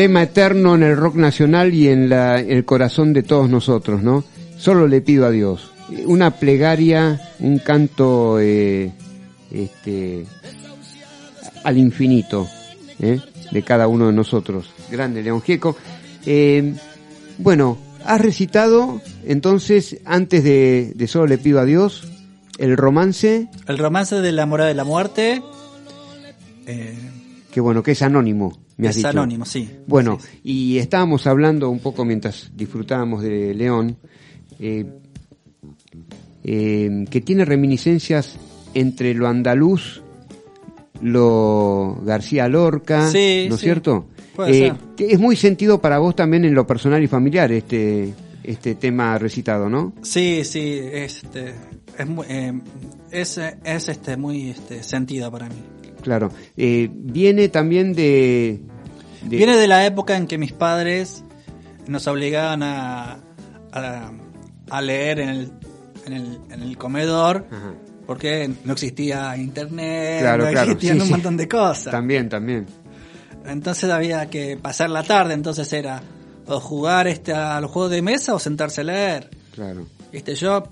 [0.00, 4.24] Tema eterno en el rock nacional y en la- el corazón de todos nosotros, ¿no?
[4.56, 5.72] Solo le pido a Dios.
[6.06, 8.92] Una plegaria, un canto eh,
[9.50, 10.24] este,
[11.64, 12.48] al infinito
[12.98, 13.20] ¿eh?
[13.52, 14.70] de cada uno de nosotros.
[14.90, 15.76] Grande León Gieco.
[16.24, 16.72] Eh,
[17.36, 17.76] bueno,
[18.06, 22.08] has recitado entonces, antes de, de Solo le pido a Dios,
[22.56, 25.42] el romance, El romance de la mora de la muerte
[27.52, 29.08] que bueno, que es anónimo, me has es dicho.
[29.08, 29.68] anónimo, sí.
[29.86, 30.40] Bueno, Sí, sí.
[30.42, 33.96] y estábamos hablando un poco mientras disfrutábamos de León,
[34.58, 34.84] eh,
[36.44, 38.36] eh, que tiene reminiscencias
[38.74, 40.02] entre lo andaluz,
[41.02, 44.06] lo García Lorca, Sí, ¿no es cierto?
[44.34, 48.12] puede Eh, es muy sentido para vos también en lo personal y familiar este
[48.42, 49.92] este tema recitado, ¿no?
[50.02, 51.54] Sí, sí, este,
[51.98, 52.58] es muy, eh,
[53.10, 55.56] es, es este, muy este, sentido para mí.
[56.02, 56.30] Claro.
[56.56, 58.60] Eh, viene también de,
[59.22, 61.24] de- Viene de la época en que mis padres
[61.86, 63.18] nos obligaban a,
[63.72, 64.12] a,
[64.70, 65.52] a leer en el,
[66.06, 67.74] en el, en el comedor Ajá.
[68.06, 71.90] porque no existía internet, Claro, no claro, existían sí, un montón de cosas.
[71.92, 72.66] También, también.
[73.46, 76.02] Entonces había que pasar la tarde, entonces era
[76.46, 79.30] o jugar este a los juegos de mesa o sentarse a leer.
[79.54, 79.86] Claro.
[80.12, 80.64] Viste, yo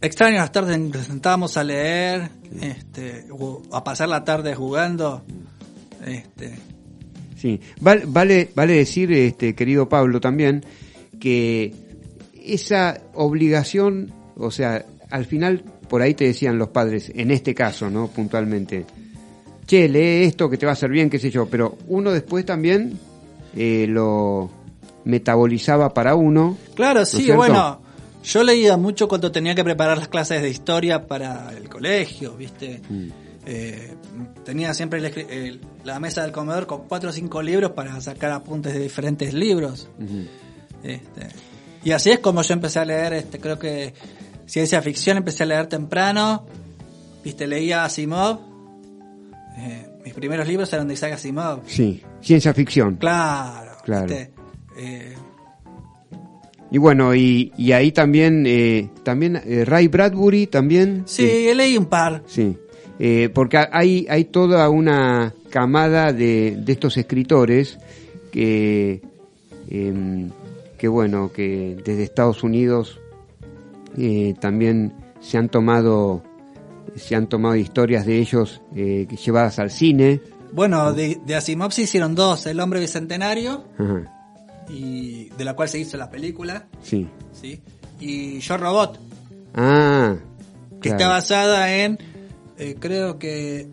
[0.00, 2.30] extraño las tardes en que nos sentábamos a leer,
[2.60, 5.24] este, o a pasar la tarde jugando.
[6.04, 6.54] Este,
[7.36, 10.64] Sí, vale, vale, vale decir, este, querido Pablo, también,
[11.20, 11.72] que
[12.44, 17.90] esa obligación, o sea, al final, por ahí te decían los padres, en este caso,
[17.90, 18.08] ¿no?
[18.08, 18.84] Puntualmente,
[19.66, 22.46] che, lee esto que te va a hacer bien, qué sé yo, pero uno después
[22.46, 22.98] también
[23.54, 24.50] eh, lo
[25.04, 26.56] metabolizaba para uno.
[26.74, 27.80] Claro, ¿no es sí, bueno,
[28.24, 32.80] yo leía mucho cuando tenía que preparar las clases de historia para el colegio, ¿viste?
[32.88, 33.08] Mm.
[33.46, 33.94] Eh,
[34.44, 38.32] tenía siempre el el- la mesa del comedor con cuatro o cinco libros para sacar
[38.32, 39.88] apuntes de diferentes libros.
[40.82, 41.28] Este,
[41.84, 43.94] y así es como yo empecé a leer, este, creo que
[44.46, 46.44] ciencia ficción empecé a leer temprano,
[47.24, 48.38] viste, leía Asimov,
[49.58, 52.96] eh, mis primeros libros eran de Isaac Asimov, Sí, ciencia ficción.
[52.96, 54.12] claro, Claro.
[54.76, 55.14] Eh,
[56.68, 61.04] Y bueno, y, y ahí también, eh, también eh, Ray Bradbury también.
[61.06, 62.58] sí, leí un par, Sí,
[62.98, 67.78] eh, porque hay, hay toda una camada de, de estos escritores
[68.32, 69.02] que,
[69.68, 70.30] em,
[70.78, 72.98] que bueno, que desde Estados Unidos
[73.98, 76.22] eh, también se han tomado
[76.94, 80.20] se han tomado historias de ellos eh, llevadas al cine.
[80.52, 84.12] bueno, de, de Asimov se hicieron dos, El hombre bicentenario, Ajá,
[84.70, 87.06] y de la cual se hizo la película, sí.
[87.32, 87.60] ¿sí?
[88.00, 88.98] y Yo Robot,
[89.54, 90.16] Ah,
[90.80, 90.96] que claro.
[90.96, 91.98] está basada en,
[92.58, 93.68] eh, creo que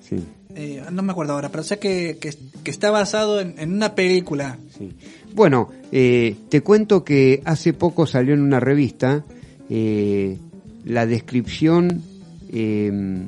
[0.00, 0.16] Sí,
[0.54, 3.94] Eh, no me acuerdo ahora, pero sé que, que, que está basado en, en una
[3.94, 4.58] película.
[4.76, 4.92] sí.
[5.34, 9.24] Bueno, eh, te cuento que hace poco salió en una revista
[9.70, 10.36] eh,
[10.84, 12.02] la descripción
[12.50, 13.26] eh,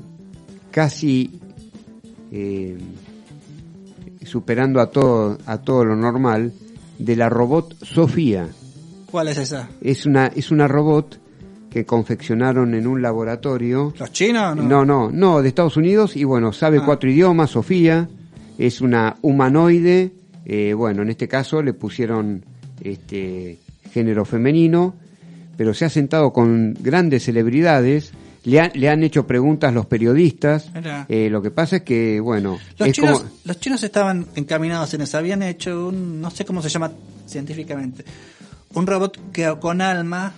[0.70, 1.40] casi
[2.30, 2.76] eh,
[4.22, 6.52] superando a todo, a todo lo normal
[6.98, 8.48] de la robot Sofía.
[9.10, 9.70] ¿Cuál es esa?
[9.80, 11.18] Es una, es una robot
[11.75, 13.93] que confeccionaron en un laboratorio.
[13.99, 14.55] ¿Los chinos?
[14.57, 14.62] No.
[14.62, 16.83] No, no, no, de Estados Unidos y bueno, sabe Ah.
[16.87, 18.09] cuatro idiomas, Sofía,
[18.59, 20.12] es una humanoide,
[20.47, 22.45] eh, bueno, en este caso le pusieron
[22.81, 23.59] este
[23.93, 24.95] género femenino,
[25.57, 28.12] pero se ha sentado con grandes celebridades,
[28.45, 30.70] le, han- le han hecho preguntas los periodistas,
[31.09, 33.31] eh, lo que pasa es que, bueno, Los, es chinos, como...
[33.47, 35.18] los chinos estaban encaminados en eso.
[35.18, 36.93] Habían hecho un, no sé cómo se llama
[37.27, 38.05] científicamente,
[38.75, 40.35] un robot que con alma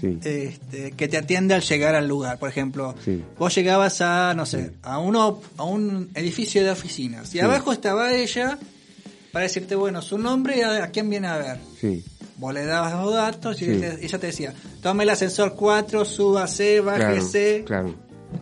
[0.00, 2.38] sí, este, que te atiende al llegar al lugar.
[2.38, 3.22] Por ejemplo, Sí.
[3.38, 8.12] vos llegabas a, no sé, a, uno, a un edificio de oficinas y abajo estaba
[8.14, 8.58] ella
[9.32, 11.58] para decirte, bueno, su nombre y a, a quién viene a ver.
[11.80, 12.02] sí,
[12.38, 16.80] Vos le dabas los datos y te- ella te decía, tome el ascensor 4, súbase,
[16.82, 17.62] claro, bájese.
[17.66, 17.94] claro.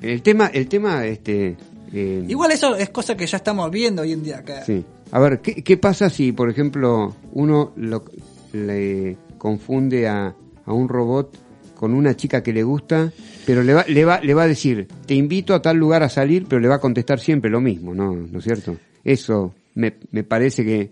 [0.02, 1.57] El tema, el tema, este...
[1.92, 4.64] eh, Igual eso es cosa que ya estamos viendo hoy en día acá.
[4.64, 4.84] Sí.
[5.12, 8.05] A ver, ¿qué, qué pasa si, por ejemplo, uno lo-
[8.52, 10.34] le confunde a,
[10.66, 11.36] a un robot
[11.75, 13.12] con una chica que le gusta,
[13.47, 16.09] pero le va, le va, le va a decir, te invito a tal lugar a
[16.09, 18.14] salir, pero le va a contestar siempre lo mismo, ¿no?
[18.14, 18.77] ¿No es cierto?
[19.05, 20.91] Eso me, me parece que,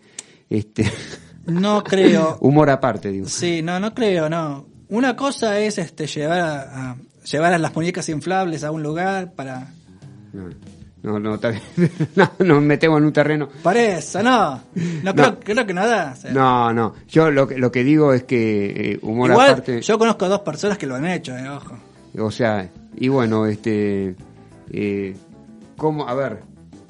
[0.50, 0.84] este,
[1.46, 2.36] No creo.
[2.40, 3.26] humor aparte, digo.
[3.28, 4.66] Sí, no, no creo, no.
[4.88, 9.32] Una cosa es este llevar a, a- llevar a las muñecas inflables a un lugar
[9.34, 9.72] para
[10.32, 10.50] No,
[11.02, 11.38] no, no,
[12.16, 13.48] no, nos metemos en un terreno.
[13.62, 14.60] para eso, no.
[15.02, 16.12] No creo, creo que nada.
[16.16, 19.50] o sea, No, no, yo lo que, lo que digo es que eh, humor Igual
[19.50, 19.80] aparte...
[19.82, 21.76] yo conozco dos personas que lo han hecho, eh, ojo.
[22.18, 24.14] O sea, y bueno, este,
[24.70, 25.16] eh,
[25.76, 26.40] ¿cómo, a ver,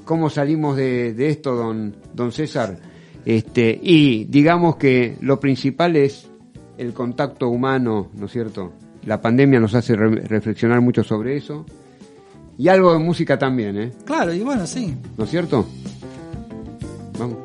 [0.04, 2.76] cómo salimos de, de esto, don, don César?
[3.24, 6.28] Este, y digamos que lo principal es
[6.76, 8.72] el contacto humano, ¿no es cierto?
[9.06, 11.64] La pandemia nos hace re- reflexionar mucho sobre eso.
[12.62, 13.92] Y algo de música también, ¿eh?
[14.04, 14.96] Claro, y bueno, sí.
[15.16, 15.66] ¿No es cierto?
[17.18, 17.38] Vamos,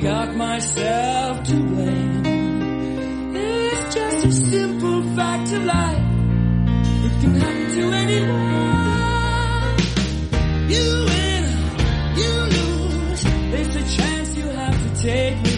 [0.00, 2.22] got myself to blame.
[3.36, 5.98] It's just a simple fact of life.
[7.04, 8.40] It can happen to anyone.
[10.70, 11.44] You win,
[12.16, 13.24] you lose.
[13.60, 15.49] It's a chance you have to take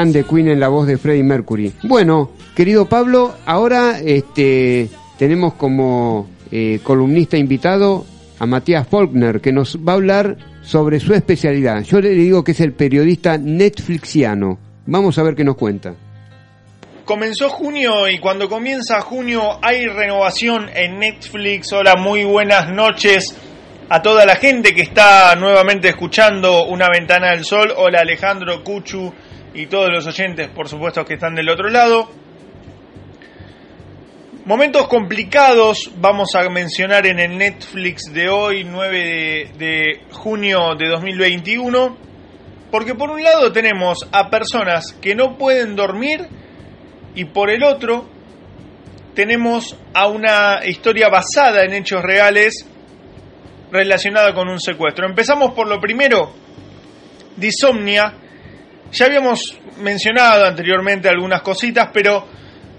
[0.00, 1.74] Grande Queen en la voz de Freddie Mercury.
[1.82, 4.88] Bueno, querido Pablo, ahora este,
[5.18, 8.06] tenemos como eh, columnista invitado
[8.38, 11.82] a Matías Faulkner, que nos va a hablar sobre su especialidad.
[11.82, 14.58] Yo le digo que es el periodista Netflixiano.
[14.86, 15.92] Vamos a ver qué nos cuenta.
[17.04, 21.74] Comenzó junio y cuando comienza junio hay renovación en Netflix.
[21.74, 23.36] Hola, muy buenas noches
[23.90, 27.74] a toda la gente que está nuevamente escuchando Una Ventana del Sol.
[27.76, 29.12] Hola Alejandro, Cuchu
[29.54, 32.08] y todos los oyentes, por supuesto, que están del otro lado.
[34.44, 41.96] Momentos complicados vamos a mencionar en el Netflix de hoy, 9 de, junio de 2021,
[42.70, 46.26] porque por un lado tenemos a personas que no pueden dormir
[47.14, 48.08] y por el otro
[49.14, 52.66] tenemos a una historia basada en hechos reales
[53.70, 55.06] relacionada con un secuestro.
[55.06, 56.32] Empezamos por lo primero,
[57.36, 58.14] Disomnia.
[58.92, 62.26] Ya habíamos mencionado anteriormente algunas cositas, pero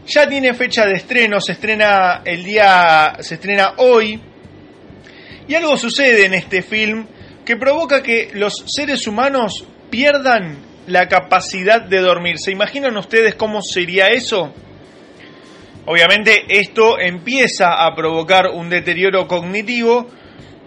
[0.05, 4.20] ya tiene fecha de estreno, se estrena el día, se estrena hoy.
[5.47, 7.07] Y algo sucede en este film
[7.45, 10.57] que provoca que los seres humanos pierdan
[10.88, 12.38] la capacidad de dormir.
[12.38, 14.53] ¿Se imaginan ustedes cómo sería eso?
[15.86, 20.07] Obviamente esto empieza a provocar un deterioro cognitivo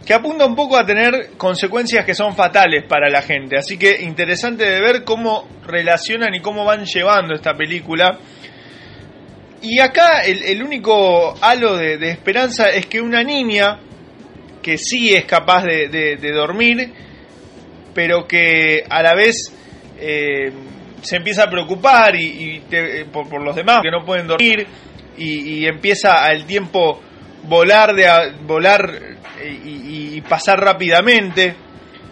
[0.05, 3.57] que apunta un poco a tener consecuencias que son fatales para la gente.
[3.57, 8.19] Así que interesante de ver cómo relacionan y cómo van llevando esta película.
[9.63, 13.79] Y acá el, único halo de, esperanza es que una niña
[14.63, 16.93] que sí es capaz de, dormir,
[17.95, 19.55] pero que a la vez
[19.99, 20.53] eh,
[21.01, 22.63] se empieza a preocupar y,
[23.11, 24.67] por, por, los demás que no pueden dormir
[25.17, 27.01] y, y empieza al tiempo
[27.47, 28.91] volar de a, volar
[29.45, 31.55] y, y, pasar rápidamente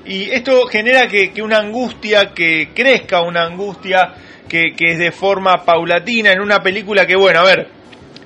[0.05, 4.15] y esto genera que, que, una angustia que crezca una angustia
[4.49, 7.69] que, que es de forma paulatina en una película que bueno a ver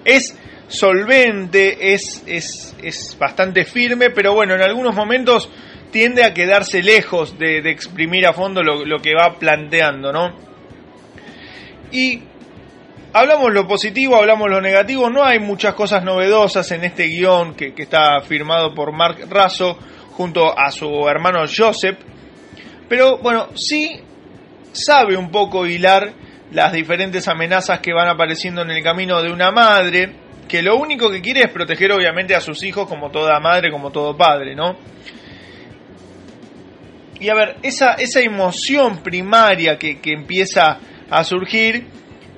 [0.05, 0.37] es
[0.69, 5.49] solvente es, es, es bastante firme pero bueno en algunos momentos
[5.91, 10.37] tiende a quedarse lejos de, de exprimir a fondo lo, lo, que va planteando, ¿no?
[11.91, 12.23] Y
[13.17, 17.73] hablamos lo positivo, hablamos lo negativo, no hay muchas cosas novedosas en este guion que,
[17.75, 19.79] está firmado por Mark Raso
[20.13, 21.99] junto a su hermano Joseph,
[22.87, 23.99] pero bueno, sí
[24.73, 26.13] sabe un poco hilar
[26.53, 30.13] las diferentes amenazas que van apareciendo en el camino de una madre,
[30.47, 33.91] que lo único que quiere es proteger obviamente a sus hijos como toda madre, como
[33.91, 34.77] todo padre, ¿no?
[37.19, 41.87] Y a ver, esa, esa emoción primaria que, que, empieza a surgir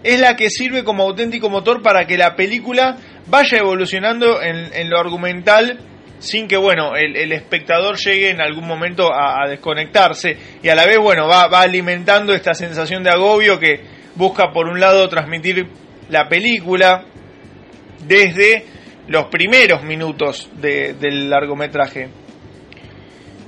[0.03, 2.97] es la que sirve como auténtico motor para que la película
[3.27, 5.79] vaya evolucionando en, en lo argumental
[6.19, 10.85] sin que, bueno, el, el, espectador llegue en algún momento a, desconectarse y a la
[10.85, 13.83] vez, bueno, va, va alimentando esta sensación de agobio que
[14.17, 15.69] busca, por un lado, transmitir
[16.09, 17.05] la película
[18.05, 18.65] desde
[19.07, 22.09] los primeros minutos de, del largometraje.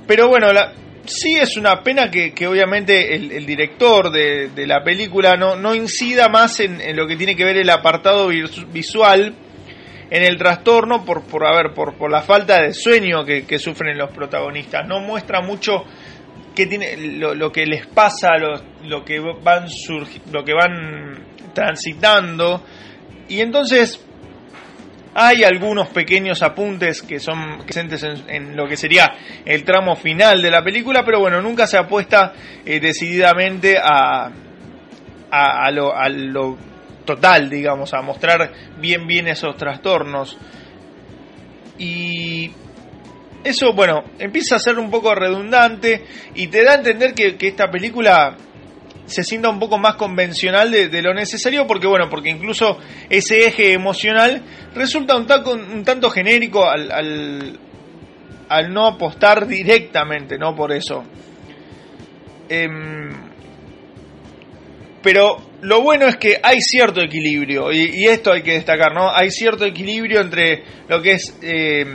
[0.07, 0.73] Pero bueno, la,
[1.05, 5.73] sí es una pena que, que obviamente el, director de, de, la película no, no
[5.75, 9.35] incida más en, en, lo que tiene que ver el apartado visual,
[10.09, 13.57] en el trastorno por, por, a ver, por, por la falta de sueño que, que
[13.57, 14.85] sufren los protagonistas.
[14.85, 15.85] No muestra mucho
[16.53, 19.67] que tiene, lo, lo que les pasa, lo, lo, que van
[20.31, 22.63] lo que van transitando.
[23.29, 24.05] Y entonces
[25.13, 29.11] hay algunos pequeños apuntes que son presentes en, lo que sería
[29.45, 32.33] el tramo final de la película, pero bueno, nunca se apuesta
[32.65, 34.31] eh, decididamente a,
[35.29, 36.57] a, a, lo, a, lo,
[37.05, 40.37] total, digamos, a mostrar bien bien esos trastornos.
[41.77, 42.51] Y
[43.43, 46.05] eso, bueno, empieza a ser un poco redundante
[46.35, 48.37] y te da a entender que, que esta película
[49.05, 52.77] se sienta un poco más convencional de, de, lo necesario porque bueno porque incluso
[53.09, 54.41] ese eje emocional
[54.73, 56.91] resulta un, taco, un tanto genérico al,
[58.49, 61.03] al, no apostar directamente no por eso.
[62.49, 62.67] Eh,
[65.01, 69.31] pero lo bueno es que hay cierto equilibrio y, esto hay que destacar no hay
[69.31, 71.85] cierto equilibrio entre lo que es eh,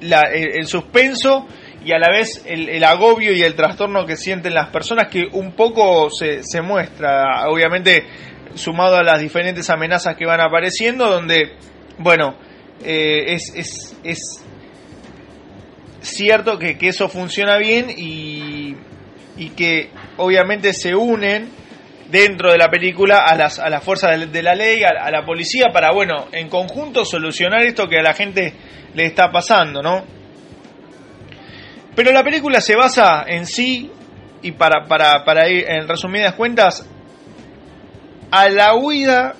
[0.00, 1.46] la, el suspenso
[1.84, 5.26] y a la vez el, el, agobio y el trastorno que sienten las personas que
[5.32, 8.04] un poco se, se muestra, obviamente
[8.54, 11.52] sumado a las diferentes amenazas que van apareciendo, donde,
[11.98, 12.34] bueno,
[12.84, 14.44] eh, es, es, es,
[16.00, 18.74] cierto que, que, eso funciona bien y,
[19.36, 21.48] y, que obviamente se unen
[22.10, 25.66] dentro de la película a las, a las fuerzas de, la ley, a la policía,
[25.72, 28.54] para, bueno, en conjunto solucionar esto que a la gente
[28.94, 30.17] le está pasando, ¿no?
[31.98, 33.90] Pero la película se basa en sí,
[34.40, 36.88] y para, para, para ir en resumidas cuentas,
[38.30, 39.34] a la huida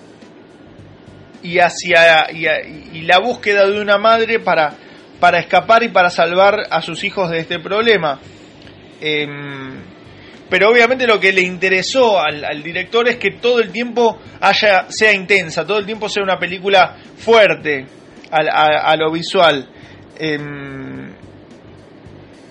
[1.41, 4.73] y hacia y, la búsqueda de una madre para,
[5.21, 8.19] para escapar y para salvar a sus hijos de este problema.
[9.01, 9.81] Em,
[10.51, 15.13] pero obviamente lo que le interesó al, director es que todo el tiempo haya, sea
[15.13, 17.87] intensa, todo el tiempo sea una película fuerte
[18.33, 19.69] a lo visual.
[20.19, 21.08] Em,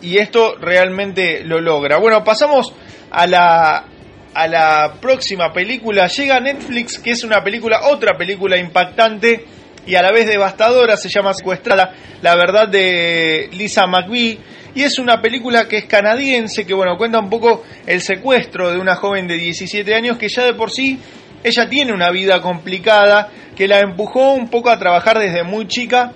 [0.01, 1.97] y esto realmente lo logra.
[1.97, 2.73] Bueno, pasamos
[3.09, 3.85] a la,
[4.33, 6.07] a la próxima película.
[6.07, 9.45] Llega Netflix, que es una película, otra película impactante
[9.85, 14.37] y a la vez devastadora, se llama Secuestrada, la verdad de Lisa McVie.
[14.75, 18.77] Y es una película que es canadiense, que bueno, cuenta un poco el secuestro de
[18.77, 20.99] una joven de 17 años que ya de por sí
[21.43, 26.11] ella tiene una vida complicada, que la empujó un poco a trabajar desde muy chica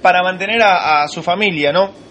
[0.00, 2.05] para mantener a su familia, ¿no?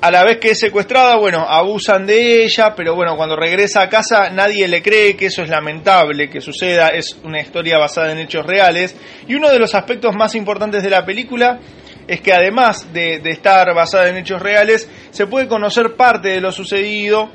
[0.00, 3.88] A la vez que es secuestrada, bueno, abusan de ella, pero bueno, cuando regresa a
[3.88, 8.18] casa nadie le cree que eso es lamentable que suceda, es una historia basada en
[8.18, 8.96] hechos reales.
[9.26, 11.58] Y uno de los aspectos más importantes de la película
[12.06, 16.52] es que además de, estar basada en hechos reales, se puede conocer parte de lo
[16.52, 17.30] sucedido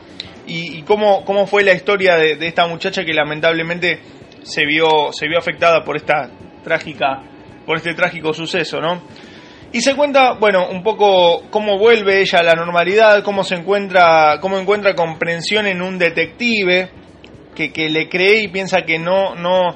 [0.48, 4.00] y, y cómo, cómo fue la historia de, de esta muchacha que lamentablemente
[4.42, 6.30] se vio, se vio afectada por esta
[6.64, 7.24] trágica,
[7.66, 9.02] por este trágico suceso, ¿no?
[9.74, 14.38] Y se cuenta, bueno, un poco cómo vuelve ella a la normalidad, cómo se encuentra,
[14.40, 16.92] cómo encuentra comprensión en un detective
[17.56, 19.76] que, que le cree y piensa que no, no,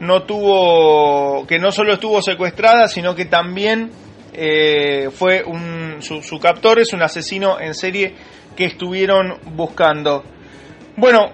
[0.00, 3.90] no tuvo, que no solo estuvo secuestrada, sino que también
[4.34, 8.14] eh, fue un, su, su captor es un asesino en serie
[8.54, 10.22] que estuvieron buscando.
[10.98, 11.32] Bueno,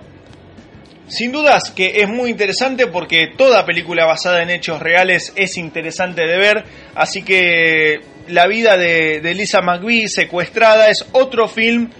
[1.08, 6.26] sin dudas que es muy interesante porque toda película basada en hechos reales es interesante
[6.26, 11.90] de ver, así que la vida de, Lisa McVie secuestrada es otro film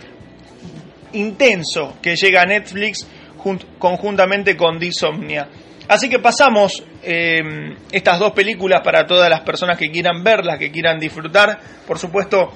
[1.12, 3.06] intenso que llega a Netflix
[3.42, 5.48] junt- conjuntamente con Disomnia.
[5.88, 7.42] Así que pasamos eh,
[7.92, 11.60] estas dos películas para todas las personas que quieran verlas, que quieran disfrutar.
[11.86, 12.52] Por supuesto,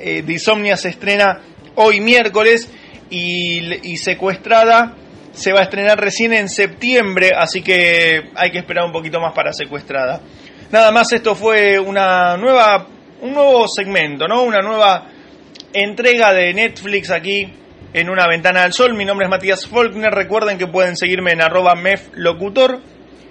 [0.00, 1.40] eh, Disomnia se estrena
[1.76, 2.68] hoy miércoles
[3.10, 4.96] y, y Secuestrada
[5.34, 9.34] se va a estrenar recién en septiembre, así que hay que esperar un poquito más
[9.34, 10.20] para Secuestrada.
[10.70, 12.86] Nada más, esto fue una nueva,
[13.20, 14.42] un nuevo segmento, ¿no?
[14.42, 15.08] Una nueva
[15.72, 17.52] entrega de Netflix aquí
[17.92, 18.94] en una ventana al sol.
[18.94, 20.12] Mi nombre es Matías Faulkner.
[20.12, 22.80] Recuerden que pueden seguirme en arroba meflocutor.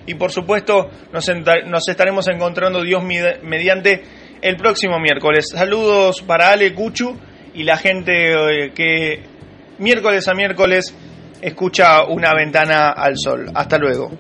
[0.06, 1.32] Y por supuesto nos,
[1.66, 4.04] nos estaremos encontrando Dios mediante
[4.42, 5.48] el próximo miércoles.
[5.54, 7.18] Saludos para Ale Cuchu
[7.54, 9.22] y la gente eh, que
[9.80, 10.94] miércoles a miércoles
[11.44, 13.52] escucha una ventana al sol.
[13.54, 14.12] Hasta luego.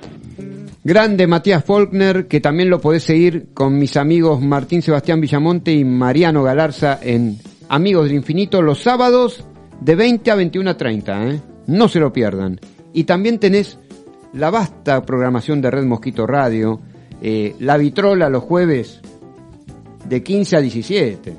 [0.83, 5.85] Grande Matías Faulkner, que también lo podés seguir con mis amigos Martín Sebastián Villamonte y
[5.85, 7.37] Mariano Galarza en
[7.69, 9.45] Amigos del Infinito los sábados
[9.79, 11.27] de 20 a 21 a 30.
[11.27, 11.41] ¿eh?
[11.67, 12.59] No se lo pierdan.
[12.91, 13.79] Y también tenés
[14.33, 16.81] la vasta programación de Red Mosquito Radio,
[17.21, 18.99] eh, La Vitrola los jueves
[20.03, 21.37] de 15 a 17.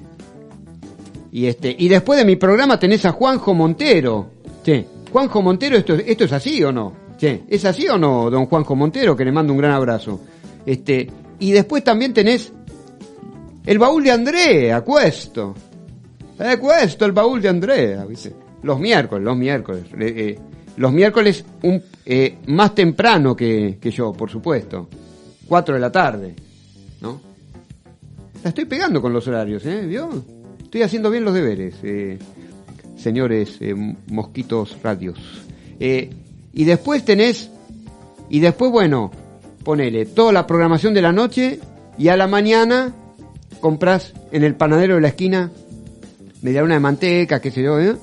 [1.32, 4.30] Y, este, y después de mi programa tenés a Juanjo Montero.
[4.64, 4.86] Sí.
[5.14, 6.92] Juanjo Montero, ¿esto, ¿esto es así o no?
[7.20, 9.14] ¿Es así o no, don Juanjo Montero?
[9.14, 10.20] Que le mando un gran abrazo.
[10.66, 11.08] Este,
[11.38, 12.52] y después también tenés
[13.64, 15.54] el baúl de Andrea, Cuesto.
[16.36, 18.34] Eh, Cuesto, el baúl de Andrea, ¿viste?
[18.64, 19.84] Los miércoles, los miércoles.
[20.00, 20.36] Eh,
[20.78, 21.44] los miércoles
[22.04, 24.88] eh, más temprano que, yo, por supuesto.
[25.46, 26.34] Cuatro de la tarde,
[27.00, 27.20] ¿no?
[28.42, 29.86] La estoy pegando con los horarios, ¿eh?
[29.86, 30.10] ¿Vio?
[30.60, 32.18] Estoy haciendo bien los deberes, eh,
[32.96, 33.74] señores eh,
[34.08, 35.18] mosquitos radios.
[35.80, 36.10] Eh,
[36.52, 37.50] y después tenés,
[38.28, 39.10] y después, bueno,
[39.64, 41.60] ponele toda la programación de la noche
[41.98, 42.92] y a la mañana
[43.60, 45.50] compras en el panadero de la esquina
[46.44, 47.96] media una de manteca, qué sé yo, ¿eh?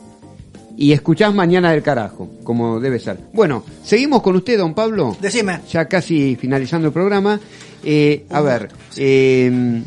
[0.76, 3.20] Y escuchás Mañana del Carajo, como debe ser.
[3.34, 5.16] Bueno, seguimos con usted, don Pablo.
[5.22, 5.60] Decime.
[5.70, 7.40] Ya casi finalizando el programa.
[7.84, 9.84] Eh, a ver, eh,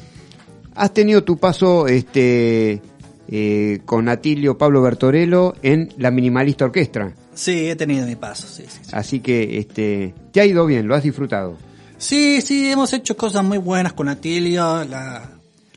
[0.77, 2.81] has tenido tu paso este
[3.29, 7.12] eh, con Atilio Pablo Bertorello en la Minimalista Orquestra.
[7.35, 8.79] Sí, he tenido mi paso, sí, sí.
[8.83, 8.91] sí.
[8.93, 11.57] Así que este, te ha ido bien, lo has disfrutado.
[11.99, 15.31] Sí, sí, hemos hecho cosas muy buenas con Atilio, la,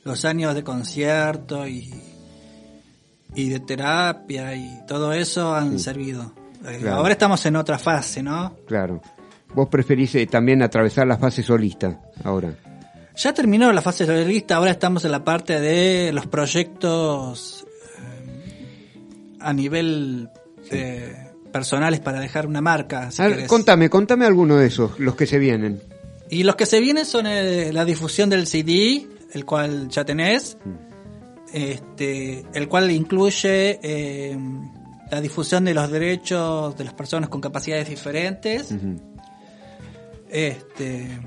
[0.03, 1.93] los años de concierto y,
[3.35, 6.33] y de terapia y todo eso han servido.
[6.65, 6.97] Eh, Claro.
[6.97, 8.55] Ahora estamos en otra fase, ¿no?
[8.67, 9.01] Claro.
[9.53, 12.53] Vos preferís eh, también atravesar la fase solista ahora.
[13.17, 17.65] Ya terminó la fase solista, ahora estamos en la parte de los proyectos
[17.97, 20.29] eh, a nivel
[20.69, 23.09] eh, personales para dejar una marca.
[23.09, 25.81] si A ver, contame, contame alguno de esos, los que se vienen.
[26.29, 30.55] Y los que se vienen son eh, la difusión del CD, el cual ya tenés,
[31.51, 34.37] este, el cual incluye eh,
[35.09, 38.75] la difusión de los derechos de las personas con capacidades diferentes.
[40.29, 41.17] Este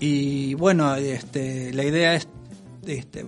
[0.00, 2.28] y bueno, este, la idea es
[2.86, 3.26] este,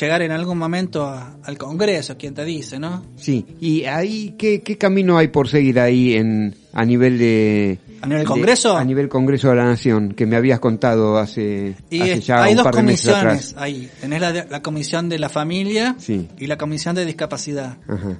[0.00, 3.04] llegar en algún momento a- al Congreso, quien te dice, ¿no?
[3.16, 7.78] Sí, y ahí, ¿qué, qué camino hay por seguir ahí en, a nivel de...
[8.02, 8.76] ¿A nivel de- Congreso?
[8.76, 12.50] a nivel Congreso de la Nación, que me habías contado hace, Y hace ya hay
[12.52, 13.62] un dos par de meses comisiones atrás.
[13.62, 13.90] ahí.
[14.00, 16.28] Tenés la, la comisión de la familia Sí.
[16.38, 17.78] y la comisión de discapacidad.
[17.88, 18.18] Ajá.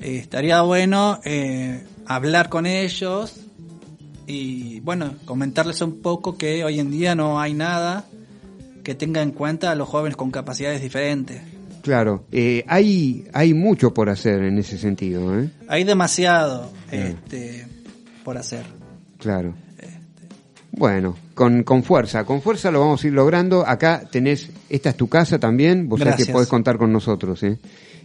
[0.00, 3.36] Eh, estaría bueno eh, hablar con ellos
[4.26, 8.04] y, bueno, comentarles un poco que hoy en día no hay nada
[8.84, 11.40] que tenga en cuenta a los jóvenes con capacidades diferentes.
[11.82, 15.50] Claro, eh, hay, hay mucho por hacer en ese sentido, ¿eh?
[15.68, 16.94] Hay demasiado Mm.
[16.94, 17.66] este,
[18.24, 18.64] por hacer.
[19.18, 19.54] Claro.
[20.74, 23.66] Bueno, con, con fuerza, con fuerza lo vamos a ir logrando.
[23.66, 26.34] Acá tenés, esta es tu casa también, vos sabés que Gracias.
[26.34, 27.58] podés contar con nosotros, ¿eh?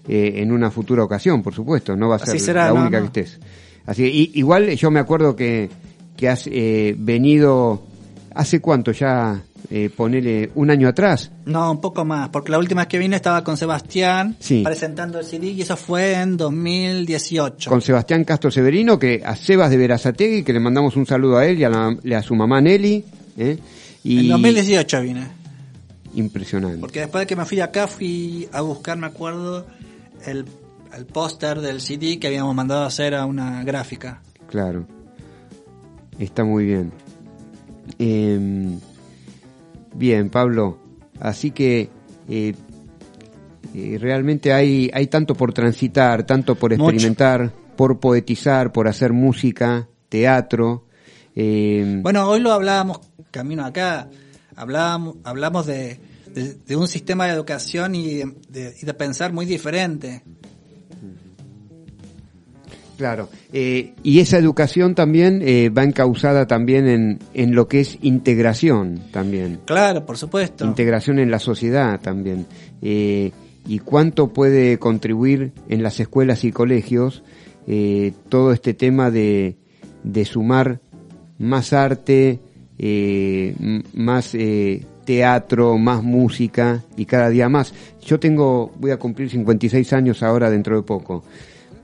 [0.08, 3.00] Eh, en una futura ocasión, por supuesto, no va a ser será, la no, única
[3.00, 3.12] no.
[3.12, 3.40] que estés.
[3.86, 5.70] Así y- igual yo me acuerdo que,
[6.18, 7.82] que has eh, venido,
[8.36, 9.42] ¿hace cuánto ya?
[9.70, 11.30] Eh, ponele un año atrás.
[11.46, 14.62] No, un poco más, porque la última vez que vine estaba con Sebastián Sí.
[14.64, 17.70] presentando el CD y eso fue en 2018.
[17.70, 21.46] con Sebastián Castro Severino, que a Sebas de Verazategui, que le mandamos un saludo a
[21.46, 23.04] él y a, la- a su mamá Nelly.
[23.38, 23.58] ¿eh?
[24.06, 25.28] Y En 2018 vine.
[26.16, 26.80] Impresionante.
[26.80, 29.66] Porque después de que me fui acá fui a buscar, me acuerdo,
[30.26, 30.46] el,
[30.96, 34.22] el póster del CD que habíamos mandado a hacer a una gráfica.
[34.50, 34.88] Claro.
[36.20, 36.92] Está muy bien.
[38.00, 38.78] Eh,
[39.96, 40.78] bien, Pablo.
[41.20, 41.90] Así que
[42.30, 42.54] eh,
[43.74, 46.90] eh, realmente hay, hay tanto por transitar, tanto por Mucho.
[46.92, 50.86] experimentar, por poetizar, por hacer música, teatro.
[51.36, 53.00] eh, Bueno, hoy lo hablábamos,
[53.32, 54.10] camino acá,
[54.56, 56.00] hablábamos, hablamos de,
[56.34, 60.24] de, de un sistema de educación y de, de- y de pensar muy diferente.
[62.98, 67.98] Claro, eh, y esa educación también eh, va encausada también en, en lo que es
[68.02, 69.60] integración también.
[69.66, 70.66] Claro, por supuesto.
[70.66, 72.48] integración en la sociedad también.
[72.82, 73.32] Eh,
[73.68, 77.22] y cuánto puede contribuir en las escuelas y colegios
[77.68, 79.58] eh, todo este tema de,
[80.04, 80.80] de sumar
[81.38, 82.40] más arte,
[82.80, 83.56] eh,
[83.94, 87.74] más eh, teatro, más música y cada día más.
[88.02, 91.24] Yo tengo, voy a cumplir 56 años ahora dentro de poco.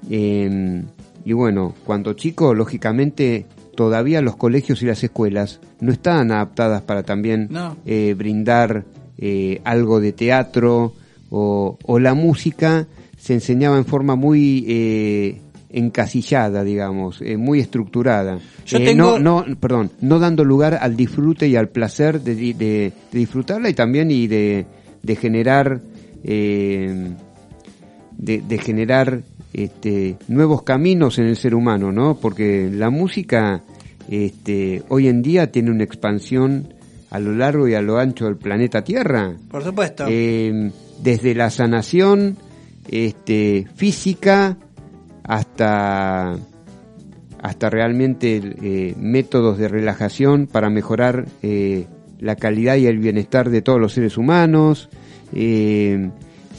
[0.10, 0.84] Eh,
[1.26, 3.46] y bueno, cuando chico, lógicamente,
[3.76, 7.78] todavía los colegios y las escuelas no estaban adaptadas para también No.
[7.86, 8.86] eh, brindar
[9.18, 10.94] eh, algo de teatro
[11.30, 18.40] o, o la música se enseñaba en forma muy eh, encasillada, digamos, eh, muy estructurada.
[18.66, 22.36] Yo Eh, tengo- no, no, perdón, no dando lugar al disfrute y al placer de,
[22.36, 24.66] de- de disfrutarla y también y de,
[25.02, 25.82] de generar
[26.24, 27.12] eh,
[28.18, 29.22] de, de generar
[29.54, 32.16] este, nuevos caminos en el ser humano, ¿no?
[32.16, 33.64] Porque la música
[34.10, 36.74] este, hoy en día tiene una expansión
[37.10, 39.36] a lo largo y a lo ancho del planeta Tierra.
[39.50, 40.06] Por supuesto.
[40.10, 42.38] Eh, desde la sanación
[42.90, 44.58] este, física
[45.24, 46.36] hasta
[47.44, 51.88] hasta realmente eh, métodos de relajación para mejorar eh,
[52.20, 54.90] la calidad y el bienestar de todos los seres humanos.
[55.34, 56.10] Eh,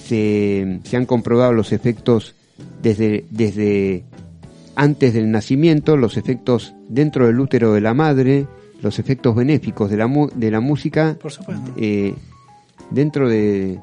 [0.05, 2.34] se, se han comprobado los efectos
[2.83, 4.05] desde, desde
[4.77, 8.47] antes del nacimiento, los efectos dentro del útero de la madre,
[8.83, 11.33] los efectos benéficos de la, mu- de la música Por
[11.77, 12.15] eh,
[12.91, 13.79] dentro de,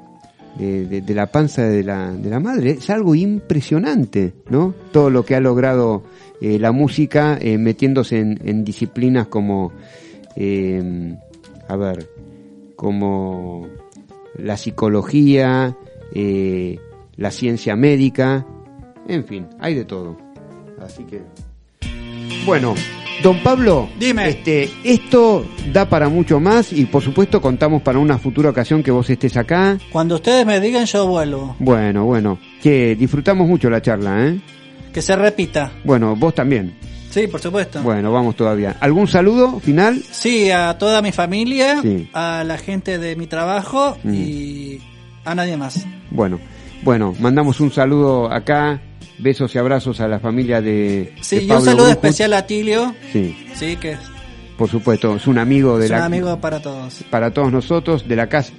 [0.60, 2.72] de, de- de la panza de la, de la madre.
[2.72, 4.74] Es algo impresionante, ¿no?
[4.92, 6.04] Todo lo que ha logrado
[6.42, 9.72] eh, la música eh, metiéndose en, en disciplinas como,
[11.68, 12.10] a ver,
[12.76, 13.68] como
[14.38, 15.76] la psicología,
[17.18, 18.46] la ciencia médica,
[19.08, 20.18] en fin, hay de todo.
[20.84, 21.22] Así que,
[22.46, 22.74] bueno,
[23.24, 24.30] don Pablo, Dime.
[24.30, 28.92] este, esto da para mucho más y por supuesto contamos para una futura ocasión que
[28.92, 29.78] vos estés acá.
[29.92, 31.56] Cuando ustedes me digan, yo vuelvo.
[31.60, 34.40] Bueno, bueno, que disfrutamos mucho la charla, ¿eh?
[34.92, 35.72] Que se repita.
[35.84, 36.76] Bueno, vos también.
[37.12, 37.82] Sí, por supuesto.
[37.84, 38.78] Bueno, vamos todavía.
[38.80, 40.02] ¿Algún saludo final?
[40.12, 42.10] Sí, a toda mi familia, Sí.
[42.14, 44.14] a la gente de mi trabajo Mm.
[44.14, 44.80] y
[45.26, 45.86] a nadie más.
[46.10, 46.40] Bueno,
[46.84, 48.82] bueno, mandamos un saludo acá,
[49.22, 51.92] besos y abrazos a la familia de, Sí, de y un saludo Brujut.
[51.92, 54.00] especial a Tilio, Sí, sí, que es
[54.58, 57.04] por supuesto, es un amigo de un la amigo para todos.
[57.10, 58.54] para todos nosotros de la casa.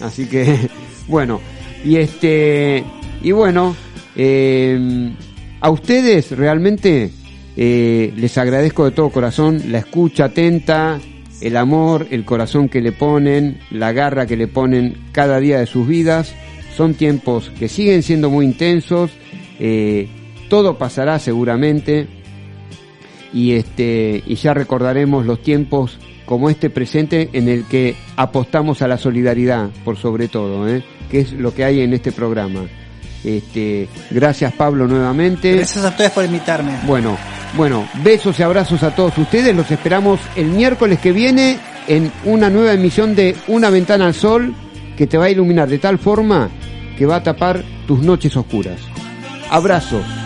[0.00, 0.70] Así que,
[1.08, 1.40] bueno,
[1.84, 2.82] y este,
[3.22, 3.76] y bueno,
[4.14, 5.12] eh,
[5.60, 7.10] a ustedes realmente
[7.56, 10.98] eh, les agradezco de todo corazón la escucha atenta,
[11.40, 15.66] el amor, el corazón que le ponen, la garra que le ponen cada día de
[15.66, 16.34] sus vidas.
[16.76, 19.10] Son tiempos que siguen siendo muy intensos,
[19.58, 20.08] eh,
[20.48, 22.06] todo pasará seguramente
[23.32, 28.88] y este y ya recordaremos los tiempos como este presente en el que apostamos a
[28.88, 30.84] la solidaridad por sobre todo, ¿eh?
[31.10, 32.66] que es lo que hay en este programa.
[33.24, 35.56] Este, gracias Pablo nuevamente.
[35.56, 36.78] Gracias a ustedes por invitarme.
[36.84, 37.16] Bueno,
[37.56, 39.54] bueno, besos y abrazos a todos ustedes.
[39.56, 41.58] Los esperamos el miércoles que viene
[41.88, 44.54] en una nueva emisión de Una ventana al sol
[44.96, 46.50] que te va a iluminar de tal forma
[46.98, 48.80] que va a tapar tus noches oscuras.
[49.50, 50.25] Abrazos.